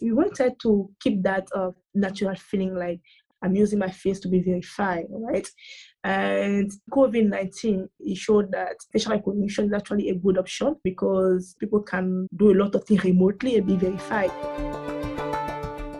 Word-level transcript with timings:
We 0.00 0.12
wanted 0.12 0.54
to 0.62 0.90
keep 1.00 1.22
that 1.22 1.48
uh, 1.54 1.70
natural 1.94 2.34
feeling 2.36 2.74
like 2.74 3.00
I'm 3.42 3.54
using 3.54 3.78
my 3.78 3.90
face 3.90 4.20
to 4.20 4.28
be 4.28 4.40
verified, 4.40 5.06
right? 5.10 5.46
And 6.04 6.70
COVID 6.90 7.28
19, 7.28 7.88
it 8.00 8.16
showed 8.16 8.52
that 8.52 8.76
facial 8.92 9.12
recognition 9.12 9.66
is 9.66 9.72
actually 9.72 10.08
a 10.10 10.14
good 10.14 10.38
option 10.38 10.76
because 10.82 11.54
people 11.60 11.82
can 11.82 12.26
do 12.36 12.52
a 12.52 12.56
lot 12.56 12.74
of 12.74 12.84
things 12.84 13.04
remotely 13.04 13.56
and 13.56 13.66
be 13.66 13.76
verified. 13.76 14.30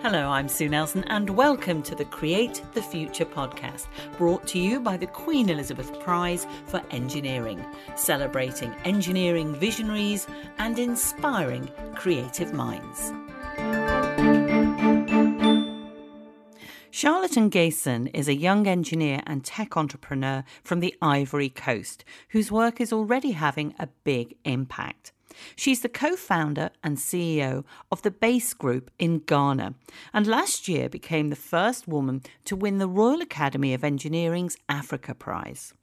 Hello, 0.02 0.28
I'm 0.28 0.48
Sue 0.48 0.68
Nelson, 0.68 1.02
and 1.08 1.28
welcome 1.28 1.82
to 1.82 1.94
the 1.96 2.04
Create 2.04 2.62
the 2.74 2.82
Future 2.82 3.24
podcast, 3.24 3.86
brought 4.16 4.46
to 4.48 4.58
you 4.58 4.78
by 4.78 4.96
the 4.96 5.08
Queen 5.08 5.48
Elizabeth 5.48 5.98
Prize 5.98 6.46
for 6.66 6.80
Engineering, 6.92 7.64
celebrating 7.96 8.72
engineering 8.84 9.54
visionaries 9.54 10.28
and 10.58 10.78
inspiring 10.78 11.68
creative 11.96 12.52
minds. 12.52 13.12
Charlette 16.98 17.32
N'Guessan 17.32 18.10
is 18.14 18.26
a 18.26 18.34
young 18.34 18.66
engineer 18.66 19.20
and 19.26 19.44
tech 19.44 19.76
entrepreneur 19.76 20.42
from 20.64 20.80
the 20.80 20.94
Ivory 21.02 21.50
Coast 21.50 22.06
whose 22.30 22.50
work 22.50 22.80
is 22.80 22.90
already 22.90 23.32
having 23.32 23.74
a 23.78 23.88
big 24.04 24.34
impact. 24.46 25.12
She's 25.56 25.82
the 25.82 25.90
co 25.90 26.16
founder 26.16 26.70
and 26.82 26.96
CEO 26.96 27.64
of 27.92 28.00
the 28.00 28.10
BACE 28.10 28.54
Group 28.54 28.90
in 28.98 29.18
Ghana, 29.18 29.74
and 30.14 30.26
last 30.26 30.68
year 30.68 30.88
became 30.88 31.28
the 31.28 31.36
first 31.36 31.86
woman 31.86 32.22
to 32.46 32.56
win 32.56 32.78
the 32.78 32.88
Royal 32.88 33.20
Academy 33.20 33.74
of 33.74 33.84
Engineering's 33.84 34.56
Africa 34.66 35.14
Prize. 35.14 35.74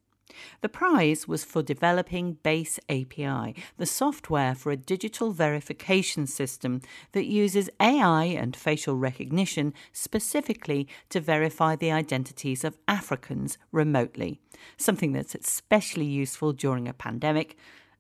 The 0.62 0.70
prize 0.70 1.28
was 1.28 1.44
for 1.44 1.62
developing 1.62 2.38
BACE 2.44 2.80
API, 2.90 3.56
the 3.78 3.86
software 3.86 4.56
for 4.56 4.72
a 4.72 4.78
digital 4.78 5.32
verification 5.32 6.28
system 6.28 6.82
that 7.12 7.26
uses 7.26 7.70
AI 7.80 8.26
and 8.26 8.56
facial 8.56 8.96
recognition 8.96 9.74
specifically 9.92 10.88
to 11.10 11.20
verify 11.20 11.76
the 11.76 11.92
identities 11.92 12.64
of 12.64 12.78
Africans 12.88 13.58
remotely, 13.72 14.40
something 14.78 15.14
that's 15.14 15.36
especially 15.36 16.06
useful 16.06 16.54
during 16.54 16.88
a 16.88 16.94
pandemic 16.94 17.58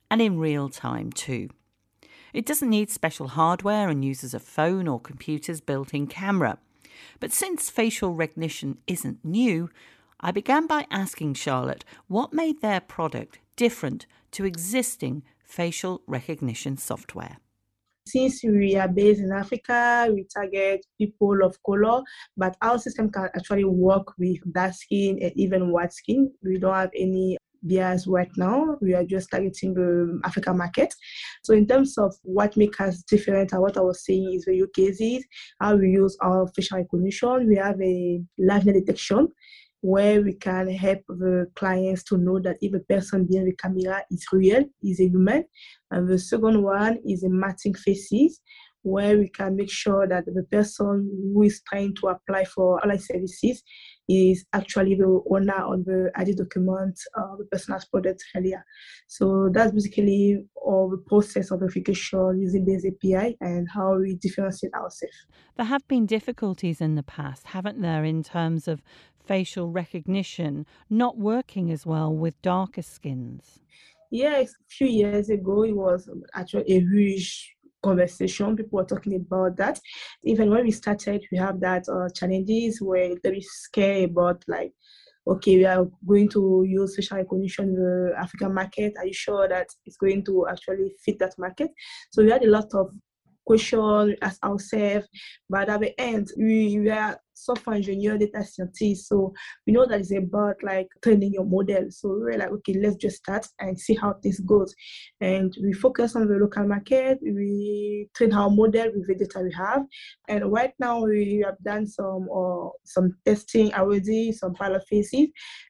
and 0.09 0.21
in 0.21 0.37
real 0.37 0.69
time 0.69 1.11
too. 1.11 1.49
It 2.33 2.45
doesn't 2.45 2.69
need 2.69 2.89
special 2.89 3.29
hardware 3.29 3.89
and 3.89 4.03
uses 4.03 4.33
a 4.33 4.39
phone 4.39 4.87
or 4.87 4.99
computer's 4.99 5.61
built 5.61 5.93
in 5.93 6.07
camera. 6.07 6.57
But 7.19 7.31
since 7.31 7.69
facial 7.69 8.13
recognition 8.13 8.79
isn't 8.87 9.23
new, 9.23 9.69
I 10.25 10.31
began 10.31 10.67
by 10.67 10.87
asking 10.89 11.33
Charlette 11.33 11.83
what 12.07 12.31
made 12.31 12.61
their 12.61 12.79
product 12.79 13.39
different 13.57 14.05
to 14.31 14.45
existing 14.45 15.23
facial 15.43 16.01
recognition 16.07 16.77
software. 16.77 17.39
Since 18.07 18.41
we 18.41 18.77
are 18.77 18.87
based 18.87 19.19
in 19.19 19.33
Africa, 19.33 20.07
we 20.09 20.25
target 20.33 20.85
people 20.97 21.43
of 21.43 21.61
color, 21.65 22.03
but 22.37 22.55
our 22.61 22.79
system 22.79 23.11
can 23.11 23.27
actually 23.35 23.65
work 23.65 24.17
with 24.17 24.37
dark 24.53 24.73
skin 24.75 25.19
and 25.21 25.33
even 25.35 25.73
white 25.73 25.91
skin. 25.91 26.31
We 26.41 26.57
don't 26.57 26.73
have 26.73 26.91
any 26.97 27.37
bias 27.61 28.07
right 28.07 28.31
now. 28.37 28.77
We 28.81 28.93
are 28.93 29.03
just 29.03 29.29
targeting 29.29 29.73
the 29.73 30.21
African 30.23 30.57
market. 30.57 30.93
So 31.43 31.53
in 31.53 31.67
terms 31.67 31.97
of 31.97 32.15
what 32.23 32.55
makes 32.55 32.79
us 32.79 33.03
different 33.03 33.51
and 33.51 33.61
what 33.61 33.75
I 33.75 33.81
was 33.81 34.05
saying 34.05 34.33
is 34.33 34.45
the 34.45 34.55
use 34.55 34.69
cases, 34.73 35.25
how 35.59 35.75
we 35.75 35.89
use 35.89 36.15
our 36.21 36.47
facial 36.55 36.77
recognition. 36.77 37.47
We 37.47 37.57
have 37.57 37.81
a 37.81 38.21
liveness 38.39 38.85
detection 38.85 39.27
where 39.83 40.21
we 40.21 40.33
can 40.33 40.69
help 40.69 40.99
the 41.09 41.45
clients 41.55 42.03
to 42.05 42.17
know 42.17 42.39
that 42.39 42.55
if 42.61 42.73
a 42.73 42.79
person 42.79 43.25
behind 43.25 43.49
the 43.49 43.55
camera 43.57 44.01
is 44.09 44.25
real, 44.31 44.63
is 44.81 45.01
a 45.01 45.09
human. 45.09 45.43
And 45.91 46.07
the 46.07 46.17
second 46.17 46.63
one 46.63 46.99
is 47.05 47.23
a 47.23 47.29
matching 47.29 47.73
faces, 47.73 48.39
where 48.83 49.17
we 49.17 49.29
can 49.29 49.55
make 49.57 49.71
sure 49.71 50.07
that 50.07 50.25
the 50.25 50.43
person 50.51 51.09
who 51.33 51.43
is 51.43 51.61
trying 51.67 51.95
to 51.95 52.07
apply 52.07 52.45
for 52.45 52.81
online 52.81 52.99
services 52.99 53.61
is 54.09 54.45
actually 54.51 54.95
the 54.95 55.21
owner 55.31 55.73
of 55.73 55.85
the 55.85 56.11
ID 56.15 56.33
document 56.35 56.99
the 57.37 57.45
person 57.49 57.73
has 57.73 57.85
put 57.85 58.05
earlier. 58.35 58.61
So 59.07 59.49
that's 59.53 59.71
basically 59.71 60.43
all 60.55 60.89
the 60.89 61.01
process 61.07 61.51
of 61.51 61.59
verification 61.59 62.41
using 62.41 62.65
this 62.65 62.85
API 62.85 63.37
and 63.39 63.67
how 63.73 63.97
we 63.97 64.15
differentiate 64.15 64.73
ourselves. 64.73 65.15
There 65.55 65.65
have 65.65 65.87
been 65.87 66.05
difficulties 66.05 66.81
in 66.81 66.95
the 66.95 67.03
past, 67.03 67.47
haven't 67.47 67.79
there, 67.81 68.03
in 68.03 68.21
terms 68.21 68.67
of 68.67 68.81
facial 69.25 69.69
recognition 69.69 70.65
not 70.89 71.17
working 71.17 71.71
as 71.71 71.85
well 71.85 72.13
with 72.13 72.41
darker 72.41 72.81
skins? 72.81 73.59
Yes, 74.11 74.51
a 74.51 74.69
few 74.69 74.87
years 74.87 75.29
ago, 75.29 75.63
it 75.63 75.75
was 75.75 76.09
actually 76.33 76.71
a 76.71 76.79
huge 76.79 77.55
conversation. 77.83 78.55
People 78.55 78.77
were 78.77 78.85
talking 78.85 79.15
about 79.15 79.57
that. 79.57 79.79
Even 80.23 80.49
when 80.49 80.63
we 80.63 80.71
started, 80.71 81.25
we 81.31 81.37
have 81.37 81.59
that 81.59 81.87
uh, 81.89 82.09
challenges 82.09 82.81
where 82.81 83.15
there 83.23 83.33
is 83.33 83.49
scare 83.51 84.05
about 84.05 84.43
like, 84.47 84.71
okay, 85.27 85.57
we 85.57 85.65
are 85.65 85.87
going 86.07 86.29
to 86.29 86.63
use 86.67 86.95
facial 86.95 87.17
recognition 87.17 87.69
in 87.69 87.75
the 87.75 88.13
African 88.17 88.53
market. 88.53 88.93
Are 88.97 89.05
you 89.05 89.13
sure 89.13 89.47
that 89.47 89.67
it's 89.85 89.97
going 89.97 90.23
to 90.25 90.47
actually 90.47 90.93
fit 91.03 91.19
that 91.19 91.33
market? 91.37 91.71
So 92.11 92.23
we 92.23 92.31
had 92.31 92.43
a 92.43 92.49
lot 92.49 92.73
of 92.73 92.93
question 93.45 94.15
as 94.21 94.37
ourselves, 94.43 95.07
but 95.49 95.69
at 95.69 95.81
the 95.81 95.99
end, 95.99 96.29
we, 96.37 96.79
we 96.79 96.89
are 96.89 97.19
software 97.33 97.75
engineer, 97.75 98.17
data 98.17 98.43
scientist. 98.43 99.07
So 99.07 99.33
we 99.65 99.73
know 99.73 99.85
that 99.85 99.99
it's 99.99 100.11
about 100.11 100.55
like 100.63 100.87
training 101.03 101.33
your 101.33 101.45
model. 101.45 101.87
So 101.89 102.09
we're 102.09 102.37
like, 102.37 102.51
okay, 102.51 102.73
let's 102.73 102.95
just 102.95 103.17
start 103.17 103.45
and 103.59 103.79
see 103.79 103.95
how 103.95 104.15
this 104.21 104.39
goes. 104.39 104.73
And 105.21 105.53
we 105.61 105.73
focus 105.73 106.15
on 106.15 106.27
the 106.27 106.35
local 106.35 106.67
market. 106.67 107.19
We 107.21 108.09
train 108.15 108.33
our 108.33 108.49
model 108.49 108.91
with 108.95 109.07
the 109.07 109.15
data 109.15 109.41
we 109.43 109.53
have. 109.53 109.83
And 110.27 110.51
right 110.51 110.73
now 110.79 111.03
we 111.03 111.43
have 111.45 111.57
done 111.63 111.87
some 111.87 112.27
uh, 112.35 112.69
some 112.85 113.17
testing 113.25 113.73
already, 113.73 114.31
some 114.31 114.53
pilot 114.53 114.83
phases. 114.89 115.29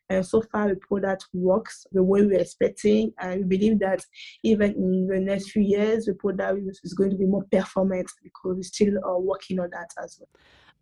And 0.10 0.26
so 0.26 0.44
far 0.52 0.70
the 0.70 0.76
product 0.76 1.26
works 1.34 1.86
the 1.92 2.04
way 2.04 2.26
we're 2.26 2.40
expecting. 2.40 3.14
And 3.20 3.42
we 3.42 3.58
believe 3.58 3.80
that 3.80 4.04
even 4.44 4.74
in 4.74 5.08
the 5.08 5.20
next 5.20 5.52
few 5.52 5.64
years, 5.64 6.06
the 6.06 6.14
product 6.14 6.60
is 6.84 6.94
going 6.94 7.12
to 7.12 7.18
be 7.18 7.26
more 7.26 7.46
performant 7.52 8.10
because 8.22 8.56
we're 8.56 8.64
still 8.64 8.98
uh, 9.06 9.18
working 9.18 9.60
on 9.60 9.70
that 9.72 9.90
as 10.04 10.20
well. 10.20 10.30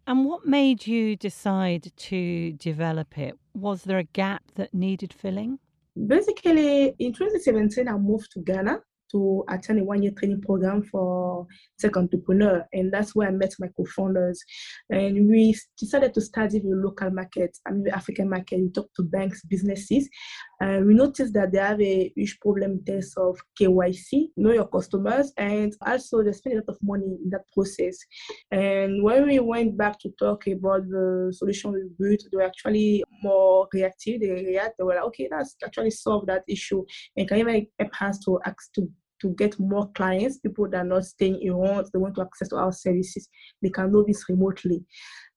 And 0.07 0.25
what 0.25 0.45
made 0.45 0.87
you 0.87 1.15
decide 1.15 1.91
to 1.95 2.53
develop 2.53 3.17
it? 3.17 3.37
Was 3.53 3.83
there 3.83 3.99
a 3.99 4.03
gap 4.03 4.43
that 4.55 4.73
needed 4.73 5.13
filling? 5.13 5.59
Basically, 6.07 6.93
in 6.99 7.13
2017, 7.13 7.87
I 7.87 7.97
moved 7.97 8.31
to 8.31 8.41
Ghana 8.41 8.79
to 9.11 9.43
attend 9.49 9.79
a 9.79 9.83
one 9.83 10.01
year 10.01 10.11
training 10.17 10.41
program 10.41 10.83
for 10.83 11.45
tech 11.79 11.97
entrepreneur. 11.97 12.65
And 12.73 12.91
that's 12.91 13.13
where 13.13 13.27
I 13.27 13.31
met 13.31 13.53
my 13.59 13.67
co 13.75 13.85
founders. 13.85 14.41
And 14.89 15.29
we 15.29 15.55
decided 15.77 16.13
to 16.13 16.21
study 16.21 16.59
the 16.59 16.69
local 16.69 17.11
market, 17.11 17.57
I 17.67 17.71
mean, 17.71 17.83
the 17.83 17.95
African 17.95 18.29
market. 18.29 18.59
We 18.59 18.69
talked 18.69 18.95
to 18.95 19.03
banks, 19.03 19.43
businesses. 19.43 20.09
And 20.61 20.85
we 20.85 20.93
noticed 20.93 21.33
that 21.33 21.51
they 21.51 21.57
have 21.57 21.81
a 21.81 22.13
huge 22.15 22.39
problem 22.39 22.73
in 22.73 22.85
terms 22.85 23.13
of 23.17 23.39
KYC, 23.59 24.29
know 24.37 24.51
your 24.51 24.67
customers, 24.67 25.33
and 25.35 25.73
also 25.83 26.23
they 26.23 26.31
spend 26.33 26.53
a 26.53 26.59
lot 26.59 26.69
of 26.69 26.77
money 26.83 27.17
in 27.23 27.31
that 27.31 27.51
process. 27.51 27.97
And 28.51 29.01
when 29.01 29.25
we 29.27 29.39
went 29.39 29.75
back 29.75 29.99
to 30.01 30.09
talk 30.19 30.45
about 30.45 30.87
the 30.87 31.33
solution 31.35 31.73
we 31.73 31.89
built, 31.99 32.21
they 32.31 32.37
were 32.37 32.43
actually 32.43 33.03
more 33.23 33.67
reactive. 33.73 34.21
They 34.21 34.29
react, 34.29 34.75
they 34.77 34.83
were 34.83 34.93
like, 34.93 35.05
okay, 35.05 35.27
that's 35.31 35.55
actually 35.65 35.91
solve 35.91 36.27
that 36.27 36.43
issue 36.47 36.85
and 37.17 37.27
can 37.27 37.39
even 37.39 37.67
us 37.99 38.19
to, 38.19 38.39
to 38.75 38.87
to 39.21 39.29
get 39.35 39.59
more 39.59 39.87
clients, 39.91 40.39
people 40.39 40.67
that 40.67 40.77
are 40.77 40.83
not 40.83 41.05
staying 41.05 41.39
in 41.41 41.53
homes, 41.53 41.91
they 41.91 41.99
want 41.99 42.15
to 42.15 42.21
access 42.21 42.49
to 42.49 42.55
our 42.55 42.71
services, 42.71 43.29
they 43.61 43.69
can 43.69 43.91
do 43.91 44.03
this 44.07 44.27
remotely 44.27 44.83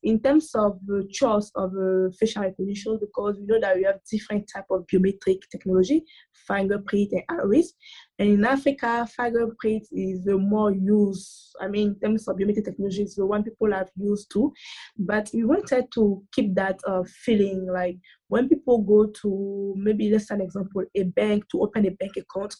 in 0.04 0.20
terms 0.20 0.54
of 0.54 0.78
the 0.86 1.08
choice 1.10 1.50
of 1.56 1.72
uh, 1.72 2.10
facial 2.18 2.42
recognition, 2.42 2.98
because 3.00 3.36
we 3.38 3.46
know 3.46 3.60
that 3.60 3.76
we 3.76 3.84
have 3.84 3.98
different 4.10 4.48
type 4.54 4.66
of 4.70 4.86
biometric 4.86 5.38
technology, 5.50 6.04
fingerprint 6.46 7.12
and 7.12 7.22
iris. 7.40 7.72
And 8.18 8.28
in 8.28 8.44
Africa, 8.44 9.08
fingerprint 9.16 9.88
is 9.90 10.24
the 10.24 10.38
more 10.38 10.70
used, 10.70 11.56
I 11.60 11.66
mean, 11.66 11.88
in 11.88 12.00
terms 12.00 12.28
of 12.28 12.36
biometric 12.36 12.64
technology, 12.64 13.02
it's 13.02 13.16
the 13.16 13.26
one 13.26 13.42
people 13.42 13.72
have 13.72 13.90
used 13.96 14.30
to. 14.32 14.52
But 14.96 15.30
we 15.34 15.44
wanted 15.44 15.90
to 15.94 16.22
keep 16.32 16.54
that 16.54 16.78
uh, 16.86 17.02
feeling 17.24 17.66
like 17.66 17.96
when 18.28 18.48
people 18.48 18.78
go 18.82 19.06
to 19.22 19.74
maybe, 19.76 20.10
let's 20.10 20.28
say 20.28 20.36
an 20.36 20.42
example, 20.42 20.84
a 20.94 21.02
bank 21.02 21.48
to 21.50 21.62
open 21.62 21.86
a 21.86 21.90
bank 21.90 22.12
account, 22.16 22.54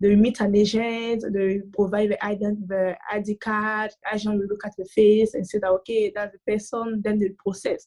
they 0.00 0.14
meet 0.16 0.40
an 0.40 0.54
agent, 0.54 1.24
they 1.32 1.60
provide 1.72 2.10
the, 2.10 2.18
ident- 2.22 2.68
the 2.68 2.96
ID 3.10 3.36
card, 3.36 3.90
agent 4.12 4.38
will 4.38 4.48
look 4.48 4.66
at 4.66 4.74
the 4.76 4.84
face 4.84 5.32
and 5.32 5.46
say 5.46 5.58
that, 5.58 5.70
okay, 5.70 6.12
that's 6.14 6.32
the 6.32 6.52
person 6.52 7.00
then 7.02 7.18
the 7.18 7.30
process. 7.42 7.86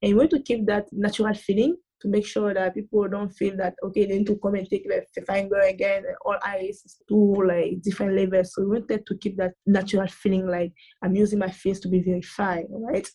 And 0.00 0.12
we 0.12 0.18
want 0.18 0.30
to 0.30 0.42
keep 0.42 0.66
that 0.66 0.86
natural 0.92 1.34
feeling 1.34 1.76
to 2.02 2.08
make 2.08 2.26
sure 2.26 2.52
that 2.52 2.74
people 2.74 3.08
don't 3.08 3.30
feel 3.30 3.56
that 3.56 3.74
okay 3.82 4.04
they 4.04 4.18
need 4.18 4.26
to 4.26 4.38
come 4.42 4.56
and 4.56 4.68
take 4.68 4.86
the 4.88 5.22
finger 5.22 5.60
again 5.60 6.02
and 6.06 6.16
all 6.24 6.36
eyes 6.44 6.82
is 6.84 7.00
too 7.08 7.42
like 7.46 7.80
different 7.80 8.14
levels. 8.14 8.52
So 8.52 8.62
we 8.62 8.80
wanted 8.80 9.06
to 9.06 9.16
keep 9.18 9.36
that 9.38 9.52
natural 9.66 10.08
feeling 10.08 10.46
like 10.46 10.72
I'm 11.02 11.14
using 11.14 11.38
my 11.38 11.50
face 11.50 11.80
to 11.80 11.88
be 11.88 12.00
verified, 12.00 12.66
right? 12.70 13.08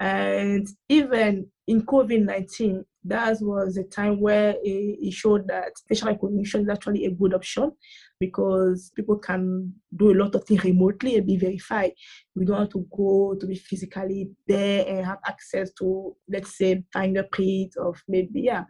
And 0.00 0.66
even 0.88 1.48
in 1.66 1.82
COVID 1.82 2.24
nineteen, 2.24 2.84
that 3.04 3.38
was 3.40 3.76
a 3.76 3.84
time 3.84 4.20
where 4.20 4.54
it, 4.62 5.12
showed 5.12 5.48
that 5.48 5.72
facial 5.88 6.08
recognition 6.08 6.62
is 6.62 6.68
actually 6.68 7.06
a 7.06 7.10
good 7.10 7.34
option 7.34 7.72
because 8.20 8.90
people 8.96 9.16
can 9.16 9.72
do 9.96 10.12
a 10.12 10.18
lot 10.18 10.34
of 10.34 10.44
things 10.44 10.64
remotely 10.64 11.16
and 11.16 11.26
be 11.26 11.36
verified. 11.36 11.92
We 12.34 12.44
don't 12.44 12.58
have 12.58 12.70
to 12.70 12.86
go 12.96 13.36
to 13.38 13.46
be 13.46 13.54
physically 13.54 14.30
there 14.46 14.86
and 14.86 15.06
have 15.06 15.18
access 15.26 15.72
to, 15.74 16.16
let's 16.28 16.56
say, 16.56 16.82
fingerprint 16.92 17.74
of 17.76 18.00
maybe, 18.08 18.42
yeah. 18.42 18.64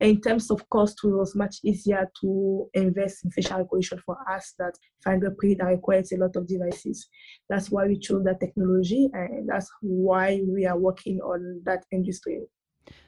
In 0.00 0.20
terms 0.20 0.50
of 0.50 0.68
cost, 0.70 0.98
it 1.04 1.08
was 1.08 1.34
much 1.36 1.56
easier 1.64 2.10
to 2.20 2.68
invest 2.74 3.24
in 3.24 3.30
facial 3.30 3.58
recognition 3.58 4.00
for 4.04 4.16
us 4.30 4.54
that 4.58 4.72
fingerprint 5.04 5.62
requires 5.62 6.12
a 6.12 6.16
lot 6.16 6.34
of 6.36 6.46
devices. 6.46 7.08
That's 7.48 7.70
why 7.70 7.86
we 7.86 7.98
chose 7.98 8.24
that 8.24 8.40
technology 8.40 9.08
and 9.12 9.48
that's 9.48 9.70
why 9.80 10.40
we 10.46 10.66
are 10.66 10.78
working 10.78 11.20
on 11.20 11.62
that 11.64 11.84
industry. 11.92 12.40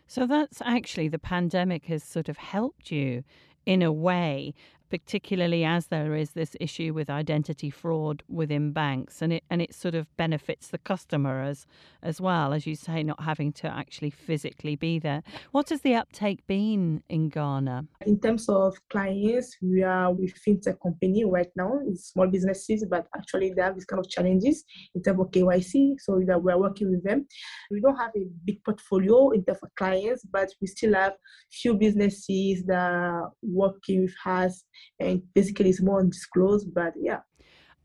So 0.06 0.26
that's 0.26 0.61
actually 0.64 1.08
the 1.08 1.19
pandemic 1.19 1.85
has 1.87 2.02
sort 2.02 2.29
of 2.29 2.38
helped 2.38 2.90
you 2.90 3.25
in 3.67 3.82
a 3.82 3.93
way 3.93 4.55
particularly 4.90 5.64
as 5.64 5.87
there 5.87 6.14
is 6.14 6.31
this 6.31 6.56
issue 6.61 6.93
with 6.94 7.11
identity 7.11 7.70
fraud 7.70 8.23
within 8.29 8.73
banks 8.73 9.23
and 9.23 9.32
it 9.32 9.44
and 9.50 9.61
it 9.61 9.75
sort 9.75 9.94
of 9.94 10.14
benefits 10.17 10.69
the 10.69 10.79
customer 10.79 11.43
as 11.43 11.67
as 12.02 12.20
well 12.20 12.52
as 12.52 12.67
you 12.67 12.75
say 12.75 13.02
not 13.02 13.20
having 13.23 13.52
to 13.52 13.67
actually 13.67 14.11
physically 14.11 14.76
be 14.76 14.99
there. 14.99 15.23
What 15.52 15.69
has 15.70 15.81
the 15.82 15.94
uptake 15.94 16.46
been 16.46 17.02
in 17.08 17.29
Ghana? 17.29 17.87
In 18.06 18.20
terms 18.20 18.49
of 18.49 18.76
clients 18.90 19.56
we 19.62 19.82
are 19.82 20.12
with 20.12 20.35
fintech 20.46 20.81
company 20.82 21.25
right 21.25 21.50
now. 21.56 21.81
It's 21.87 22.11
small 22.11 22.26
businesses 22.26 22.85
but 22.88 23.06
actually 23.17 23.52
they 23.55 23.62
have 23.62 23.75
these 23.75 23.85
kind 23.85 24.00
of 24.00 24.08
challenges 24.08 24.64
in 24.94 25.02
terms 25.02 25.20
of 25.20 25.31
KYC 25.31 25.96
so 25.99 26.20
that 26.26 26.43
we 26.43 26.52
are 26.52 26.58
working 26.58 26.90
with 26.90 27.05
them. 27.05 27.26
We 27.70 27.81
don't 27.81 27.96
have 27.96 28.12
a 28.17 28.26
big 28.44 28.62
portfolio 28.64 29.31
in 29.31 29.44
terms 29.44 29.61
of 29.62 29.75
clients 29.76 30.25
but 30.31 30.49
we 30.61 30.67
still 30.67 30.94
have 30.94 31.14
few 31.50 31.75
businesses 31.75 32.64
that 32.67 32.93
are 32.93 33.32
working 33.43 34.02
with 34.02 34.14
us 34.25 34.64
and 35.00 35.22
basically 35.34 35.70
it's 35.70 35.82
more 35.82 36.00
undisclosed 36.00 36.72
but 36.75 36.94
yeah. 36.96 37.20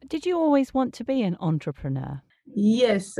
Did 0.07 0.25
you 0.25 0.37
always 0.37 0.73
want 0.73 0.93
to 0.95 1.03
be 1.03 1.21
an 1.21 1.37
entrepreneur? 1.39 2.21
Yes, 2.45 3.17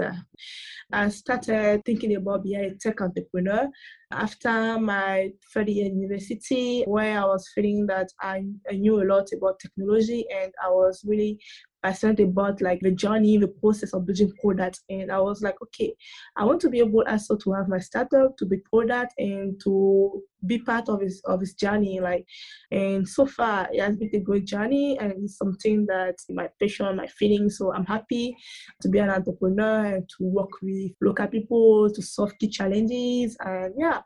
I 0.92 1.10
started 1.10 1.84
thinking 1.86 2.16
about 2.16 2.44
being 2.44 2.60
a 2.66 2.76
tech 2.76 3.00
entrepreneur 3.02 3.70
after 4.14 4.80
my 4.80 5.32
third 5.54 5.70
year 5.70 5.88
university, 5.88 6.84
where 6.86 7.20
I 7.20 7.26
was 7.26 7.50
feeling 7.54 7.86
that 7.88 8.10
I, 8.22 8.44
I 8.70 8.76
knew 8.76 9.02
a 9.02 9.06
lot 9.06 9.28
about 9.36 9.60
technology 9.60 10.26
and 10.34 10.52
I 10.64 10.70
was 10.70 11.04
really 11.06 11.40
passionate 11.84 12.22
about 12.22 12.62
like 12.62 12.80
the 12.80 12.92
journey, 12.92 13.38
the 13.38 13.48
process 13.48 13.94
of 13.94 14.06
building 14.06 14.32
products. 14.42 14.82
And 14.90 15.12
I 15.12 15.20
was 15.20 15.42
like, 15.42 15.56
okay, 15.62 15.94
I 16.38 16.46
want 16.46 16.62
to 16.62 16.70
be 16.70 16.80
able 16.80 17.04
also 17.08 17.36
to 17.36 17.52
have 17.54 17.68
my 17.68 17.80
startup, 17.80 18.38
to 18.38 18.46
be 18.46 18.58
product 18.72 19.14
and 19.18 19.60
to 19.66 20.24
be 20.46 20.60
part 20.60 20.90
of 20.90 21.02
his 21.02 21.22
of 21.26 21.42
his 21.42 21.54
journey. 21.54 22.00
Like 22.00 22.26
and 22.72 23.08
so 23.08 23.26
far 23.26 23.68
it 23.72 23.82
has 23.82 23.98
been 23.98 24.10
a 24.14 24.20
great 24.20 24.46
journey 24.46 24.98
and 25.00 25.14
it's 25.24 25.38
something 25.38 25.86
that 25.88 26.16
my 26.30 26.50
passion, 26.60 26.96
my 26.96 27.08
feeling. 27.08 27.50
So 27.50 27.74
I'm 27.74 27.86
happy 27.86 28.36
to 28.82 28.90
be 28.90 29.00
an 29.00 29.10
entrepreneur 29.10 29.86
and 29.96 30.10
to 30.18 30.24
work 30.24 30.62
with 30.62 30.92
local 31.02 31.28
people 31.28 31.92
to 31.94 32.02
solve 32.02 32.32
key 32.40 32.48
challenges 32.48 33.36
and 33.42 33.74
yeah, 33.78 34.02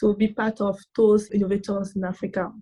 to 0.00 0.14
be 0.14 0.28
part 0.28 0.60
of 0.60 0.78
those 0.96 1.30
innovators 1.30 1.96
in 1.96 2.04
Africa. 2.04 2.52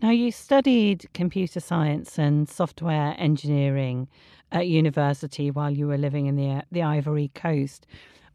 Now, 0.00 0.10
you 0.10 0.30
studied 0.30 1.06
computer 1.12 1.60
science 1.60 2.18
and 2.18 2.48
software 2.48 3.14
engineering 3.18 4.08
at 4.52 4.68
university 4.68 5.50
while 5.50 5.70
you 5.70 5.86
were 5.86 5.98
living 5.98 6.26
in 6.26 6.36
the, 6.36 6.62
the 6.70 6.82
Ivory 6.82 7.30
Coast. 7.34 7.86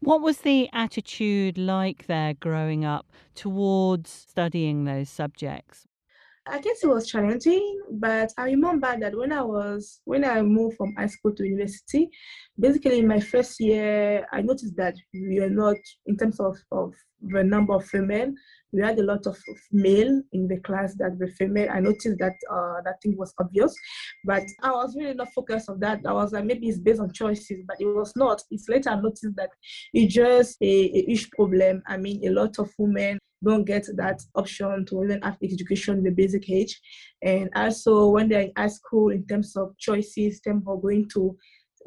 What 0.01 0.21
was 0.21 0.39
the 0.39 0.69
attitude 0.73 1.57
like 1.57 2.07
there 2.07 2.33
growing 2.33 2.83
up 2.83 3.05
towards 3.35 4.09
studying 4.09 4.83
those 4.83 5.09
subjects? 5.09 5.87
I 6.45 6.59
guess 6.59 6.83
it 6.83 6.87
was 6.87 7.07
challenging, 7.07 7.81
but 7.89 8.33
I 8.37 8.47
remember 8.47 8.99
that 8.99 9.17
when 9.17 9.31
I 9.31 9.41
was 9.41 10.01
when 10.03 10.25
I 10.25 10.41
moved 10.41 10.75
from 10.75 10.93
high 10.97 11.07
school 11.07 11.33
to 11.35 11.45
university, 11.45 12.09
basically 12.59 12.99
in 12.99 13.07
my 13.07 13.21
first 13.21 13.61
year, 13.61 14.27
I 14.33 14.41
noticed 14.41 14.75
that 14.75 14.95
we 15.13 15.39
are 15.39 15.49
not 15.49 15.77
in 16.05 16.17
terms 16.17 16.41
of, 16.41 16.57
of 16.73 16.93
the 17.23 17.43
number 17.43 17.73
of 17.73 17.85
female, 17.85 18.31
we 18.71 18.81
had 18.81 18.97
a 18.97 19.03
lot 19.03 19.25
of 19.27 19.37
male 19.71 20.21
in 20.31 20.47
the 20.47 20.57
class 20.57 20.95
that 20.95 21.17
were 21.19 21.27
female. 21.27 21.69
I 21.71 21.79
noticed 21.79 22.17
that 22.19 22.33
uh, 22.51 22.81
that 22.83 23.01
thing 23.01 23.15
was 23.15 23.33
obvious, 23.39 23.73
but 24.25 24.43
I 24.63 24.71
was 24.71 24.95
really 24.95 25.13
not 25.13 25.31
focused 25.33 25.69
on 25.69 25.79
that. 25.81 26.01
I 26.05 26.13
was 26.13 26.33
like, 26.33 26.45
maybe 26.45 26.67
it's 26.67 26.79
based 26.79 26.99
on 26.99 27.13
choices, 27.13 27.63
but 27.67 27.77
it 27.79 27.85
was 27.85 28.13
not. 28.15 28.41
It's 28.49 28.67
later 28.67 28.89
I 28.89 28.99
noticed 28.99 29.35
that 29.35 29.51
it's 29.93 30.13
just 30.13 30.57
a, 30.61 30.65
a 30.65 31.05
huge 31.05 31.29
problem. 31.31 31.83
I 31.87 31.97
mean, 31.97 32.25
a 32.25 32.31
lot 32.31 32.57
of 32.57 32.71
women 32.77 33.19
don't 33.43 33.65
get 33.65 33.85
that 33.95 34.21
option 34.35 34.85
to 34.85 35.03
even 35.03 35.21
have 35.21 35.37
education 35.43 35.97
in 35.97 36.03
the 36.03 36.11
basic 36.11 36.49
age. 36.49 36.79
And 37.21 37.49
also 37.55 38.09
when 38.09 38.29
they're 38.29 38.41
in 38.41 38.53
high 38.57 38.67
school, 38.67 39.09
in 39.09 39.25
terms 39.27 39.55
of 39.55 39.77
choices, 39.77 40.41
them 40.41 40.63
of 40.65 40.81
going 40.81 41.09
to 41.09 41.37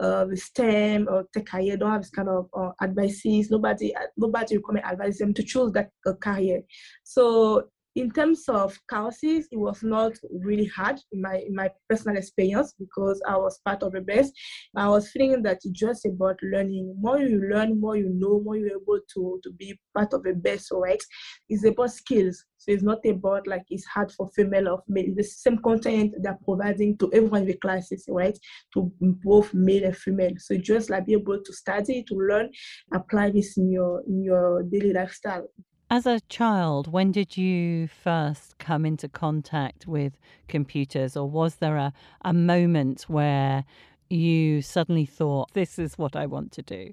uh, 0.01 0.27
STEM 0.35 1.09
or 1.11 1.27
tech 1.33 1.47
career, 1.47 1.77
don't 1.77 1.91
have 1.91 2.03
this 2.03 2.11
kind 2.11 2.29
of 2.29 2.49
uh, 2.57 2.71
advices. 2.83 3.51
Nobody, 3.51 3.95
nobody 4.17 4.57
recommend 4.57 4.87
advise 4.87 5.19
them 5.19 5.35
to 5.35 5.43
choose 5.43 5.73
that 5.73 5.91
uh, 6.07 6.15
career. 6.15 6.63
So 7.05 7.69
in 7.97 8.11
terms 8.11 8.45
of 8.49 8.79
courses, 8.89 9.49
it 9.51 9.57
was 9.57 9.83
not 9.83 10.13
really 10.31 10.67
hard 10.67 11.01
in 11.13 11.23
my 11.23 11.37
in 11.37 11.55
my 11.55 11.71
personal 11.89 12.19
experience 12.19 12.75
because 12.79 13.23
I 13.27 13.37
was 13.39 13.59
part 13.65 13.83
of 13.83 13.93
the 13.93 14.03
best. 14.03 14.35
I 14.77 14.89
was 14.89 15.11
feeling 15.11 15.43
that 15.45 15.61
it's 15.65 15.71
just 15.71 16.05
about 16.05 16.39
learning. 16.43 16.95
More 17.01 17.19
you 17.19 17.41
learn, 17.51 17.81
more 17.81 17.97
you 17.97 18.11
know, 18.11 18.41
more 18.41 18.57
you're 18.57 18.81
able 18.83 19.01
to 19.15 19.41
to 19.43 19.51
be 19.53 19.79
part 19.97 20.13
of 20.13 20.25
the 20.25 20.35
best, 20.35 20.69
right? 20.73 21.03
It's 21.49 21.65
about 21.65 21.91
skills. 21.91 22.45
So 22.59 22.73
it's 22.73 22.83
not 22.83 22.99
about 23.07 23.47
like 23.47 23.65
it's 23.71 23.87
hard 23.87 24.13
for 24.13 24.29
female 24.37 24.69
or 24.69 24.83
male. 24.89 25.07
It's 25.07 25.17
the 25.17 25.23
same 25.23 25.59
content 25.59 26.15
they're 26.21 26.39
providing 26.45 26.99
to 26.99 27.11
everyone 27.15 27.43
in 27.43 27.49
the 27.49 27.57
classes, 27.57 28.05
right? 28.09 28.39
To 28.75 28.93
both 29.01 29.55
male 29.55 29.85
and 29.85 29.97
female. 29.97 30.33
So 30.39 30.59
just 30.59 30.91
like 30.91 31.07
be 31.07 31.15
able 31.15 31.43
to 31.43 31.53
study, 31.53 32.03
to 32.03 32.15
learn, 32.15 32.51
apply 32.93 33.31
this 33.31 33.57
in 33.57 33.71
your 33.71 34.03
in 34.07 34.23
your 34.23 34.65
daily 34.65 34.93
lifestyle. 34.93 35.49
As 35.88 36.05
a 36.05 36.19
child, 36.29 36.91
when 36.91 37.12
did 37.12 37.37
you 37.37 37.87
first 37.87 38.59
come 38.59 38.85
into 38.85 39.09
contact 39.09 39.87
with 39.87 40.19
computers, 40.49 41.17
or 41.17 41.31
was 41.31 41.56
there 41.56 41.77
a, 41.77 41.93
a 42.23 42.33
moment 42.33 43.03
where 43.03 43.65
you 44.11 44.62
suddenly 44.62 45.06
thought, 45.06 45.53
this 45.53 45.79
is 45.79 45.97
what 45.97 46.17
I 46.17 46.27
want 46.27 46.50
to 46.53 46.62
do? 46.62 46.93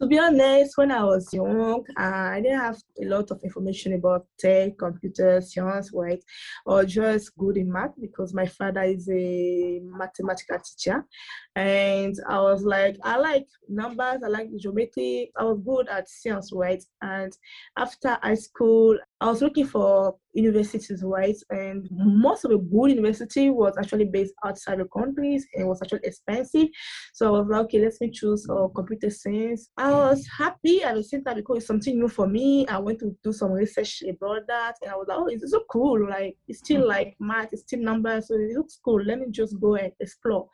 To 0.00 0.08
be 0.08 0.18
honest, 0.18 0.76
when 0.76 0.90
I 0.90 1.04
was 1.04 1.32
young, 1.32 1.84
I 1.96 2.40
didn't 2.42 2.58
have 2.58 2.76
a 3.00 3.04
lot 3.04 3.30
of 3.30 3.40
information 3.44 3.92
about 3.92 4.26
tech, 4.38 4.76
computer 4.76 5.40
science, 5.40 5.92
right? 5.94 6.22
Or 6.66 6.84
just 6.84 7.36
good 7.38 7.56
in 7.56 7.70
math 7.70 7.92
because 8.00 8.34
my 8.34 8.44
father 8.46 8.82
is 8.82 9.08
a 9.08 9.80
mathematical 9.84 10.58
teacher. 10.58 11.06
And 11.54 12.16
I 12.28 12.40
was 12.40 12.64
like, 12.64 12.96
I 13.04 13.18
like 13.18 13.46
numbers, 13.68 14.20
I 14.24 14.28
like 14.28 14.48
geometry. 14.56 15.30
I 15.38 15.44
was 15.44 15.60
good 15.64 15.88
at 15.88 16.08
science, 16.08 16.50
right? 16.52 16.82
And 17.00 17.32
after 17.76 18.18
high 18.20 18.34
school, 18.34 18.98
I 19.20 19.26
was 19.26 19.40
looking 19.40 19.66
for 19.66 20.16
universities, 20.32 21.02
right? 21.04 21.36
And 21.50 21.88
most 21.90 22.44
of 22.44 22.50
the 22.50 22.58
good 22.58 22.90
university 22.90 23.48
was 23.48 23.74
actually 23.78 24.06
based 24.06 24.34
outside 24.44 24.80
the 24.80 24.86
countries 24.86 25.46
and 25.54 25.68
was 25.68 25.80
actually 25.82 26.00
expensive. 26.04 26.68
So 27.14 27.28
I 27.28 27.38
was 27.38 27.48
like, 27.48 27.60
okay, 27.62 27.78
let 27.78 27.92
me 28.00 28.10
choose 28.10 28.46
uh, 28.50 28.66
computer 28.74 29.10
science. 29.10 29.70
I 29.76 29.90
was 29.90 30.26
happy 30.36 30.82
at 30.82 30.96
the 30.96 31.04
same 31.04 31.22
time 31.22 31.36
because 31.36 31.58
it's 31.58 31.66
something 31.66 31.98
new 31.98 32.08
for 32.08 32.26
me. 32.26 32.66
I 32.66 32.78
went 32.78 32.98
to 33.00 33.16
do 33.22 33.32
some 33.32 33.52
research 33.52 34.02
about 34.02 34.46
that 34.48 34.74
and 34.82 34.90
I 34.90 34.96
was 34.96 35.06
like, 35.08 35.18
oh, 35.18 35.26
it's 35.28 35.50
so 35.50 35.62
cool. 35.70 36.08
Like, 36.08 36.36
it's 36.48 36.58
still 36.58 36.82
mm. 36.82 36.88
like 36.88 37.14
math, 37.20 37.52
it's 37.52 37.62
still 37.62 37.80
numbers. 37.80 38.28
So 38.28 38.34
it 38.34 38.52
looks 38.56 38.80
cool. 38.84 39.02
Let 39.02 39.20
me 39.20 39.26
just 39.30 39.58
go 39.60 39.76
and 39.76 39.92
explore. 40.00 40.48